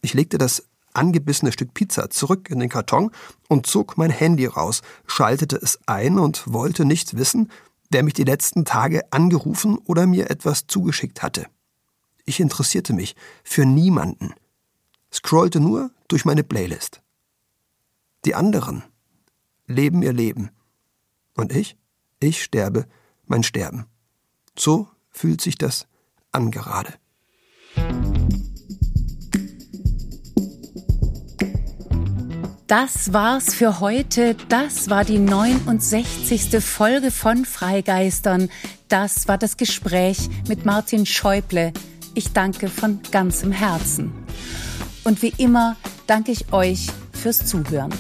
[0.03, 3.11] Ich legte das angebissene Stück Pizza zurück in den Karton
[3.49, 7.51] und zog mein Handy raus, schaltete es ein und wollte nicht wissen,
[7.91, 11.47] wer mich die letzten Tage angerufen oder mir etwas zugeschickt hatte.
[12.25, 13.15] Ich interessierte mich
[13.45, 14.35] für niemanden,
[15.13, 17.03] scrollte nur durch meine Playlist.
[18.25, 18.83] Die anderen
[19.67, 20.51] leben ihr Leben.
[21.35, 21.77] Und ich?
[22.27, 22.87] Ich sterbe
[23.27, 23.87] mein Sterben.
[24.59, 25.87] So fühlt sich das
[26.33, 26.93] an gerade.
[32.67, 34.35] Das war's für heute.
[34.49, 36.61] Das war die 69.
[36.65, 38.51] Folge von Freigeistern.
[38.89, 41.73] Das war das Gespräch mit Martin Schäuble.
[42.17, 44.13] Ich danke von ganzem Herzen.
[45.05, 45.77] Und wie immer
[46.09, 47.95] danke ich euch fürs Zuhören.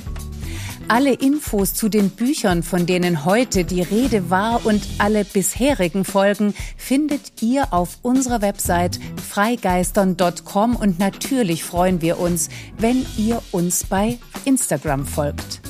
[0.88, 6.54] Alle Infos zu den Büchern, von denen heute die Rede war und alle bisherigen Folgen
[6.76, 14.18] findet ihr auf unserer Website freigeistern.com und natürlich freuen wir uns, wenn ihr uns bei
[14.44, 15.65] Instagram folgt.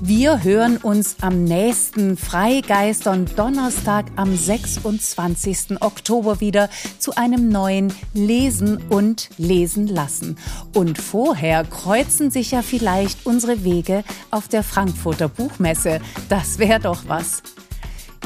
[0.00, 5.82] Wir hören uns am nächsten Freigeistern Donnerstag am 26.
[5.82, 6.70] Oktober wieder
[7.00, 10.38] zu einem neuen Lesen und Lesen lassen.
[10.72, 16.00] Und vorher kreuzen sich ja vielleicht unsere Wege auf der Frankfurter Buchmesse.
[16.28, 17.42] Das wäre doch was.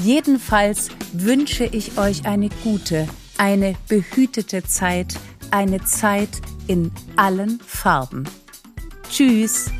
[0.02, 3.08] Jedenfalls wünsche ich euch eine gute,
[3.38, 5.14] eine behütete Zeit,
[5.50, 8.24] eine Zeit in allen Farben.
[9.10, 9.70] Tschüss!